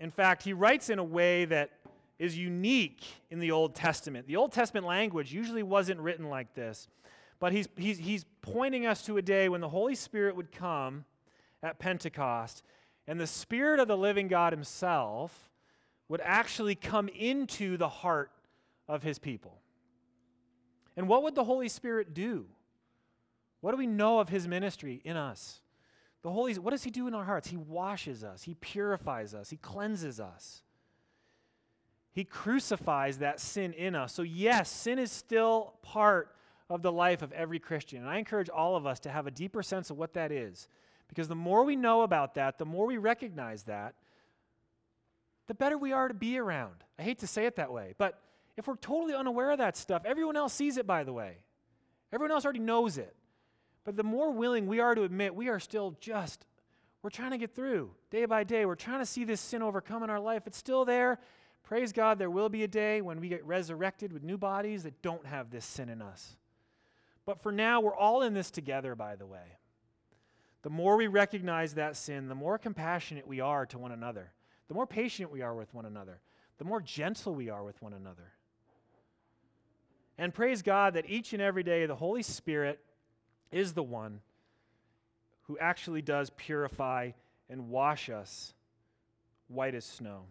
In 0.00 0.10
fact, 0.10 0.42
he 0.42 0.52
writes 0.52 0.90
in 0.90 0.98
a 0.98 1.04
way 1.04 1.44
that 1.46 1.70
is 2.18 2.36
unique 2.36 3.04
in 3.30 3.38
the 3.38 3.50
Old 3.50 3.74
Testament. 3.74 4.26
The 4.26 4.36
Old 4.36 4.52
Testament 4.52 4.86
language 4.86 5.32
usually 5.32 5.62
wasn't 5.62 6.00
written 6.00 6.28
like 6.28 6.54
this, 6.54 6.88
but 7.38 7.52
he's, 7.52 7.68
he's, 7.76 7.98
he's 7.98 8.24
pointing 8.42 8.86
us 8.86 9.04
to 9.06 9.16
a 9.16 9.22
day 9.22 9.48
when 9.48 9.60
the 9.60 9.68
Holy 9.68 9.94
Spirit 9.94 10.34
would 10.36 10.50
come 10.50 11.04
at 11.62 11.78
Pentecost, 11.78 12.62
and 13.06 13.20
the 13.20 13.26
Spirit 13.26 13.80
of 13.80 13.88
the 13.88 13.96
living 13.96 14.28
God 14.28 14.52
Himself 14.52 15.50
would 16.08 16.20
actually 16.22 16.74
come 16.74 17.08
into 17.08 17.76
the 17.76 17.88
heart 17.88 18.30
of 18.88 19.02
His 19.02 19.18
people. 19.18 19.58
And 20.98 21.06
what 21.06 21.22
would 21.22 21.36
the 21.36 21.44
Holy 21.44 21.68
Spirit 21.68 22.12
do? 22.12 22.46
What 23.60 23.70
do 23.70 23.76
we 23.76 23.86
know 23.86 24.18
of 24.18 24.28
His 24.28 24.48
ministry 24.48 25.00
in 25.04 25.16
us? 25.16 25.60
The 26.22 26.30
Holy, 26.30 26.54
what 26.54 26.72
does 26.72 26.82
He 26.82 26.90
do 26.90 27.06
in 27.06 27.14
our 27.14 27.24
hearts? 27.24 27.48
He 27.48 27.56
washes 27.56 28.24
us, 28.24 28.42
He 28.42 28.54
purifies 28.54 29.32
us, 29.32 29.48
He 29.48 29.56
cleanses 29.56 30.18
us. 30.18 30.62
He 32.10 32.24
crucifies 32.24 33.18
that 33.18 33.38
sin 33.38 33.74
in 33.74 33.94
us. 33.94 34.12
So, 34.12 34.22
yes, 34.22 34.68
sin 34.68 34.98
is 34.98 35.12
still 35.12 35.74
part 35.82 36.34
of 36.68 36.82
the 36.82 36.90
life 36.90 37.22
of 37.22 37.30
every 37.30 37.60
Christian. 37.60 38.00
And 38.00 38.10
I 38.10 38.18
encourage 38.18 38.48
all 38.48 38.74
of 38.74 38.84
us 38.84 38.98
to 39.00 39.10
have 39.10 39.28
a 39.28 39.30
deeper 39.30 39.62
sense 39.62 39.90
of 39.90 39.98
what 39.98 40.14
that 40.14 40.32
is. 40.32 40.66
Because 41.06 41.28
the 41.28 41.36
more 41.36 41.62
we 41.62 41.76
know 41.76 42.02
about 42.02 42.34
that, 42.34 42.58
the 42.58 42.64
more 42.64 42.86
we 42.86 42.96
recognize 42.96 43.62
that, 43.64 43.94
the 45.46 45.54
better 45.54 45.78
we 45.78 45.92
are 45.92 46.08
to 46.08 46.14
be 46.14 46.38
around. 46.38 46.82
I 46.98 47.04
hate 47.04 47.20
to 47.20 47.28
say 47.28 47.46
it 47.46 47.54
that 47.54 47.72
way, 47.72 47.94
but 47.98 48.20
if 48.58 48.66
we're 48.66 48.76
totally 48.76 49.14
unaware 49.14 49.52
of 49.52 49.58
that 49.58 49.76
stuff, 49.76 50.02
everyone 50.04 50.36
else 50.36 50.52
sees 50.52 50.76
it, 50.76 50.86
by 50.86 51.04
the 51.04 51.12
way. 51.12 51.36
Everyone 52.12 52.32
else 52.32 52.44
already 52.44 52.58
knows 52.58 52.98
it. 52.98 53.14
But 53.84 53.96
the 53.96 54.02
more 54.02 54.32
willing 54.32 54.66
we 54.66 54.80
are 54.80 54.94
to 54.94 55.04
admit 55.04 55.34
we 55.34 55.48
are 55.48 55.60
still 55.60 55.96
just, 56.00 56.44
we're 57.02 57.10
trying 57.10 57.30
to 57.30 57.38
get 57.38 57.54
through 57.54 57.92
day 58.10 58.24
by 58.24 58.44
day. 58.44 58.66
We're 58.66 58.74
trying 58.74 58.98
to 58.98 59.06
see 59.06 59.24
this 59.24 59.40
sin 59.40 59.62
overcome 59.62 60.02
in 60.02 60.10
our 60.10 60.18
life. 60.18 60.42
It's 60.46 60.58
still 60.58 60.84
there. 60.84 61.18
Praise 61.62 61.92
God, 61.92 62.18
there 62.18 62.30
will 62.30 62.48
be 62.48 62.64
a 62.64 62.68
day 62.68 63.00
when 63.00 63.20
we 63.20 63.28
get 63.28 63.44
resurrected 63.46 64.12
with 64.12 64.24
new 64.24 64.36
bodies 64.36 64.82
that 64.82 65.02
don't 65.02 65.24
have 65.24 65.50
this 65.50 65.64
sin 65.64 65.88
in 65.88 66.02
us. 66.02 66.36
But 67.24 67.40
for 67.42 67.52
now, 67.52 67.80
we're 67.80 67.94
all 67.94 68.22
in 68.22 68.34
this 68.34 68.50
together, 68.50 68.94
by 68.94 69.16
the 69.16 69.26
way. 69.26 69.58
The 70.62 70.70
more 70.70 70.96
we 70.96 71.06
recognize 71.06 71.74
that 71.74 71.96
sin, 71.96 72.28
the 72.28 72.34
more 72.34 72.58
compassionate 72.58 73.26
we 73.26 73.40
are 73.40 73.66
to 73.66 73.78
one 73.78 73.92
another, 73.92 74.32
the 74.66 74.74
more 74.74 74.86
patient 74.86 75.30
we 75.30 75.42
are 75.42 75.54
with 75.54 75.72
one 75.72 75.86
another, 75.86 76.20
the 76.56 76.64
more 76.64 76.80
gentle 76.80 77.34
we 77.34 77.50
are 77.50 77.62
with 77.62 77.80
one 77.80 77.92
another. 77.92 78.32
And 80.18 80.34
praise 80.34 80.62
God 80.62 80.94
that 80.94 81.08
each 81.08 81.32
and 81.32 81.40
every 81.40 81.62
day 81.62 81.86
the 81.86 81.94
Holy 81.94 82.22
Spirit 82.22 82.80
is 83.52 83.72
the 83.72 83.82
one 83.82 84.20
who 85.42 85.56
actually 85.58 86.02
does 86.02 86.30
purify 86.36 87.12
and 87.48 87.70
wash 87.70 88.10
us 88.10 88.52
white 89.46 89.74
as 89.74 89.84
snow. 89.84 90.24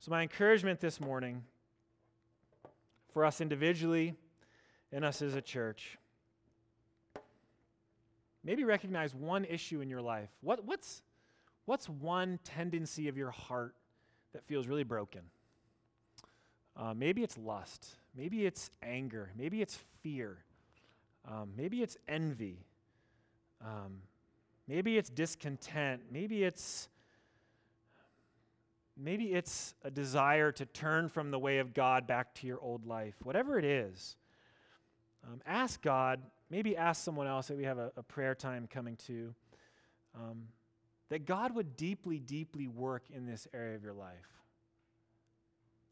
So, 0.00 0.10
my 0.10 0.22
encouragement 0.22 0.80
this 0.80 1.00
morning 1.00 1.44
for 3.14 3.24
us 3.24 3.40
individually 3.40 4.14
and 4.92 5.04
us 5.04 5.22
as 5.22 5.34
a 5.34 5.40
church 5.40 5.96
maybe 8.44 8.62
recognize 8.62 9.14
one 9.14 9.44
issue 9.44 9.80
in 9.80 9.90
your 9.90 10.00
life. 10.00 10.28
What, 10.40 10.64
what's, 10.64 11.02
what's 11.64 11.88
one 11.88 12.38
tendency 12.44 13.08
of 13.08 13.16
your 13.16 13.32
heart 13.32 13.74
that 14.32 14.44
feels 14.44 14.68
really 14.68 14.84
broken? 14.84 15.22
Uh, 16.76 16.94
maybe 16.94 17.22
it's 17.24 17.36
lust. 17.36 17.96
Maybe 18.16 18.46
it's 18.46 18.70
anger. 18.82 19.30
Maybe 19.36 19.60
it's 19.60 19.78
fear. 20.02 20.38
Um, 21.28 21.50
maybe 21.56 21.82
it's 21.82 21.96
envy. 22.08 22.64
Um, 23.64 24.02
maybe 24.66 24.96
it's 24.96 25.10
discontent. 25.10 26.02
Maybe 26.10 26.44
it's 26.44 26.88
maybe 28.96 29.34
it's 29.34 29.74
a 29.82 29.90
desire 29.90 30.50
to 30.52 30.64
turn 30.64 31.10
from 31.10 31.30
the 31.30 31.38
way 31.38 31.58
of 31.58 31.74
God 31.74 32.06
back 32.06 32.34
to 32.36 32.46
your 32.46 32.60
old 32.60 32.86
life. 32.86 33.14
Whatever 33.22 33.58
it 33.58 33.64
is, 33.64 34.16
um, 35.26 35.40
ask 35.46 35.82
God. 35.82 36.22
Maybe 36.48 36.76
ask 36.76 37.04
someone 37.04 37.26
else 37.26 37.48
that 37.48 37.56
we 37.56 37.64
have 37.64 37.78
a, 37.78 37.90
a 37.96 38.02
prayer 38.02 38.34
time 38.34 38.68
coming 38.72 38.96
to. 39.08 39.34
Um, 40.14 40.44
that 41.08 41.26
God 41.26 41.54
would 41.54 41.76
deeply, 41.76 42.18
deeply 42.18 42.66
work 42.68 43.04
in 43.12 43.26
this 43.26 43.46
area 43.52 43.76
of 43.76 43.82
your 43.82 43.92
life. 43.92 44.35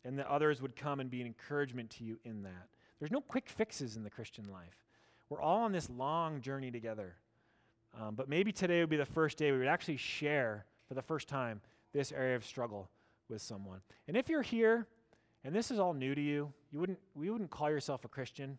And 0.05 0.19
that 0.19 0.27
others 0.27 0.61
would 0.61 0.77
come 0.77 1.01
and 1.01 1.11
be 1.11 1.21
an 1.21 1.27
encouragement 1.27 1.91
to 1.91 2.05
you 2.05 2.19
in 2.25 2.43
that. 2.43 2.69
There's 2.99 3.11
no 3.11 3.21
quick 3.21 3.49
fixes 3.49 3.97
in 3.97 4.05
the 4.05 4.11
Christian 4.11 4.51
life. 4.51 4.85
We're 5.29 5.41
all 5.41 5.63
on 5.63 5.73
this 5.73 5.89
long 5.89 6.41
journey 6.41 6.71
together. 6.71 7.17
Um, 8.01 8.15
but 8.15 8.29
maybe 8.29 8.53
today 8.53 8.81
would 8.81 8.91
be 8.91 8.97
the 8.97 9.07
first 9.07 9.39
day 9.39 9.53
we 9.53 9.59
would 9.59 9.69
actually 9.69 9.97
share 9.97 10.67
for 10.89 10.95
the 10.95 11.03
first 11.03 11.29
time 11.29 11.61
this 11.93 12.13
area 12.13 12.37
of 12.37 12.45
struggle 12.45 12.91
with 13.29 13.41
someone. 13.41 13.81
And 14.09 14.17
if 14.17 14.29
you're 14.29 14.43
here 14.43 14.87
and 15.45 15.55
this 15.55 15.71
is 15.71 15.79
all 15.79 15.95
new 15.95 16.15
to 16.15 16.21
you, 16.21 16.53
you 16.73 16.81
wouldn't, 16.81 16.99
you 17.21 17.33
wouldn't 17.33 17.51
call 17.51 17.71
yourself 17.71 18.05
a 18.05 18.09
Christian, 18.09 18.59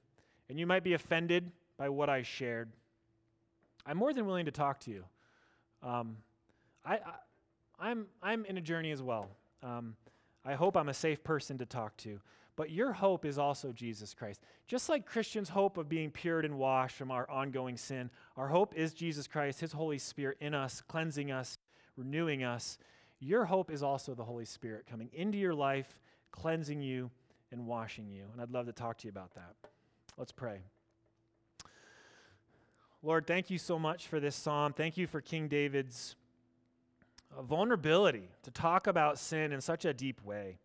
and 0.50 0.60
you 0.60 0.68
might 0.68 0.84
be 0.84 0.94
offended 0.94 1.52
by 1.78 1.90
what 1.90 2.10
I 2.10 2.22
shared, 2.22 2.72
I'm 3.86 3.98
more 3.98 4.14
than 4.14 4.26
willing 4.26 4.46
to 4.46 4.52
talk 4.52 4.80
to 4.82 4.92
you. 4.92 5.04
Um, 5.84 6.18
I, 6.86 6.94
I, 6.94 6.98
am 6.98 7.02
I'm, 7.80 8.06
I'm 8.22 8.46
in 8.46 8.58
a 8.58 8.62
journey 8.62 8.92
as 8.92 9.02
well. 9.02 9.30
Um, 9.62 9.96
I 10.46 10.54
hope 10.54 10.78
I'm 10.78 10.90
a 10.90 10.94
safe 10.94 11.24
person 11.24 11.58
to 11.58 11.66
talk 11.66 11.98
to. 11.98 12.20
But 12.56 12.72
your 12.72 12.94
hope 12.94 13.26
is 13.26 13.38
also 13.38 13.74
Jesus 13.74 14.14
Christ. 14.14 14.42
Just 14.68 14.88
like 14.88 15.06
Christians' 15.06 15.50
hope 15.50 15.78
of 15.78 15.90
being 15.90 16.10
pured 16.10 16.46
and 16.46 16.58
washed 16.58 16.96
from 16.96 17.12
our 17.12 17.30
ongoing 17.30 17.76
sin, 17.76 18.10
our 18.38 18.48
hope 18.48 18.74
is 18.76 18.94
Jesus 18.94 19.28
Christ, 19.28 19.60
His 19.60 19.74
Holy 19.74 19.98
Spirit 19.98 20.38
in 20.40 20.54
us, 20.54 20.82
cleansing 20.88 21.32
us, 21.32 21.58
renewing 21.98 22.44
us. 22.44 22.78
Your 23.20 23.46
hope 23.46 23.72
is 23.72 23.84
also 23.84 24.14
the 24.14 24.24
Holy 24.24 24.46
Spirit 24.46 24.86
coming 24.90 25.10
into 25.12 25.38
your 25.38 25.54
life, 25.54 26.00
cleansing 26.32 26.82
you, 26.82 27.12
and 27.52 27.68
washing 27.68 28.08
you. 28.08 28.26
And 28.32 28.42
I'd 28.42 28.52
love 28.52 28.68
to 28.68 28.74
talk 28.74 29.00
to 29.00 29.08
you 29.08 29.12
about 29.12 29.34
that. 29.36 29.56
Let's 30.18 30.32
pray. 30.32 30.62
Lord, 33.04 33.28
thank 33.28 33.50
you 33.50 33.58
so 33.58 33.78
much 33.78 34.08
for 34.08 34.20
this 34.20 34.36
psalm. 34.36 34.74
Thank 34.74 34.98
you 34.98 35.08
for 35.08 35.20
King 35.20 35.48
David's 35.48 36.16
vulnerability 37.44 38.30
to 38.44 38.52
talk 38.52 38.88
about 38.88 39.18
sin 39.18 39.52
in 39.52 39.62
such 39.62 39.86
a 39.86 39.94
deep 39.94 40.24
way. 40.24 40.58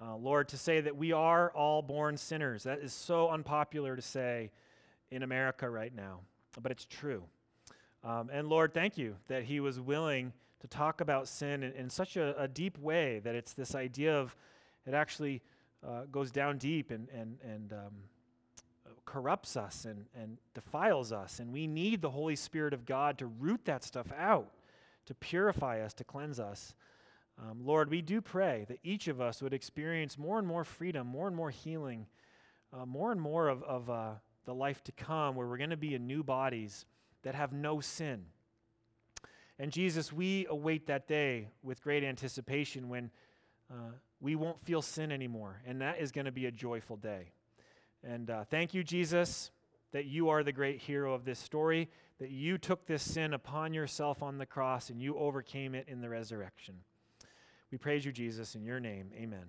Uh, 0.00 0.16
Lord, 0.16 0.48
to 0.48 0.58
say 0.58 0.80
that 0.80 0.96
we 0.96 1.12
are 1.12 1.50
all 1.52 1.82
born 1.82 2.16
sinners, 2.16 2.64
that 2.64 2.80
is 2.80 2.92
so 2.92 3.30
unpopular 3.30 3.96
to 3.96 4.02
say 4.02 4.50
in 5.10 5.22
America 5.22 5.68
right 5.68 5.94
now, 5.94 6.20
but 6.60 6.70
it's 6.70 6.84
true. 6.84 7.24
Um, 8.04 8.30
and 8.32 8.48
Lord, 8.48 8.74
thank 8.74 8.98
you 8.98 9.16
that 9.28 9.44
He 9.44 9.60
was 9.60 9.80
willing 9.80 10.32
to 10.60 10.68
talk 10.68 11.00
about 11.00 11.28
sin 11.28 11.62
in, 11.62 11.72
in 11.72 11.90
such 11.90 12.16
a, 12.16 12.40
a, 12.40 12.48
deep 12.48 12.78
way 12.78 13.20
that 13.20 13.34
it's 13.34 13.52
this 13.52 13.74
idea 13.74 14.16
of 14.16 14.34
it 14.86 14.94
actually 14.94 15.42
uh, 15.86 16.02
goes 16.10 16.30
down 16.30 16.58
deep 16.58 16.90
and, 16.90 17.08
and, 17.10 17.38
and 17.42 17.72
um, 17.72 17.94
corrupts 19.04 19.56
us 19.56 19.84
and, 19.84 20.06
and 20.14 20.38
defiles 20.54 21.12
us. 21.12 21.38
And 21.38 21.52
we 21.52 21.66
need 21.66 22.02
the 22.02 22.10
Holy 22.10 22.36
Spirit 22.36 22.74
of 22.74 22.84
God 22.84 23.18
to 23.18 23.26
root 23.26 23.64
that 23.64 23.84
stuff 23.84 24.08
out, 24.16 24.50
to 25.06 25.14
purify 25.14 25.80
us, 25.80 25.94
to 25.94 26.04
cleanse 26.04 26.38
us. 26.38 26.74
Um, 27.38 27.60
Lord, 27.64 27.90
we 27.90 28.02
do 28.02 28.20
pray 28.20 28.64
that 28.68 28.78
each 28.82 29.08
of 29.08 29.20
us 29.20 29.42
would 29.42 29.52
experience 29.52 30.18
more 30.18 30.38
and 30.38 30.46
more 30.46 30.64
freedom, 30.64 31.06
more 31.06 31.26
and 31.26 31.36
more 31.36 31.50
healing, 31.50 32.06
uh, 32.72 32.86
more 32.86 33.12
and 33.12 33.20
more 33.20 33.48
of, 33.48 33.62
of 33.62 33.90
uh, 33.90 34.12
the 34.44 34.54
life 34.54 34.82
to 34.84 34.92
come 34.92 35.34
where 35.34 35.46
we're 35.46 35.58
going 35.58 35.70
to 35.70 35.76
be 35.76 35.94
in 35.94 36.06
new 36.06 36.22
bodies 36.22 36.86
that 37.22 37.34
have 37.34 37.52
no 37.52 37.80
sin. 37.80 38.24
And 39.58 39.72
Jesus, 39.72 40.12
we 40.12 40.46
await 40.48 40.86
that 40.86 41.06
day 41.08 41.48
with 41.62 41.82
great 41.82 42.04
anticipation 42.04 42.88
when 42.88 43.10
uh, 43.70 43.92
we 44.20 44.34
won't 44.36 44.62
feel 44.64 44.82
sin 44.82 45.10
anymore. 45.10 45.62
And 45.66 45.80
that 45.80 45.98
is 46.00 46.12
going 46.12 46.26
to 46.26 46.32
be 46.32 46.46
a 46.46 46.50
joyful 46.50 46.96
day. 46.96 47.32
And 48.04 48.30
uh, 48.30 48.44
thank 48.44 48.74
you, 48.74 48.84
Jesus, 48.84 49.50
that 49.92 50.04
you 50.04 50.28
are 50.28 50.42
the 50.42 50.52
great 50.52 50.80
hero 50.80 51.14
of 51.14 51.24
this 51.24 51.38
story, 51.38 51.88
that 52.18 52.30
you 52.30 52.58
took 52.58 52.86
this 52.86 53.02
sin 53.02 53.34
upon 53.34 53.74
yourself 53.74 54.22
on 54.22 54.38
the 54.38 54.46
cross 54.46 54.90
and 54.90 55.00
you 55.00 55.16
overcame 55.16 55.74
it 55.74 55.86
in 55.88 56.00
the 56.00 56.08
resurrection. 56.08 56.76
We 57.70 57.78
praise 57.78 58.04
you, 58.04 58.12
Jesus, 58.12 58.54
in 58.54 58.64
your 58.64 58.80
name. 58.80 59.10
Amen. 59.14 59.46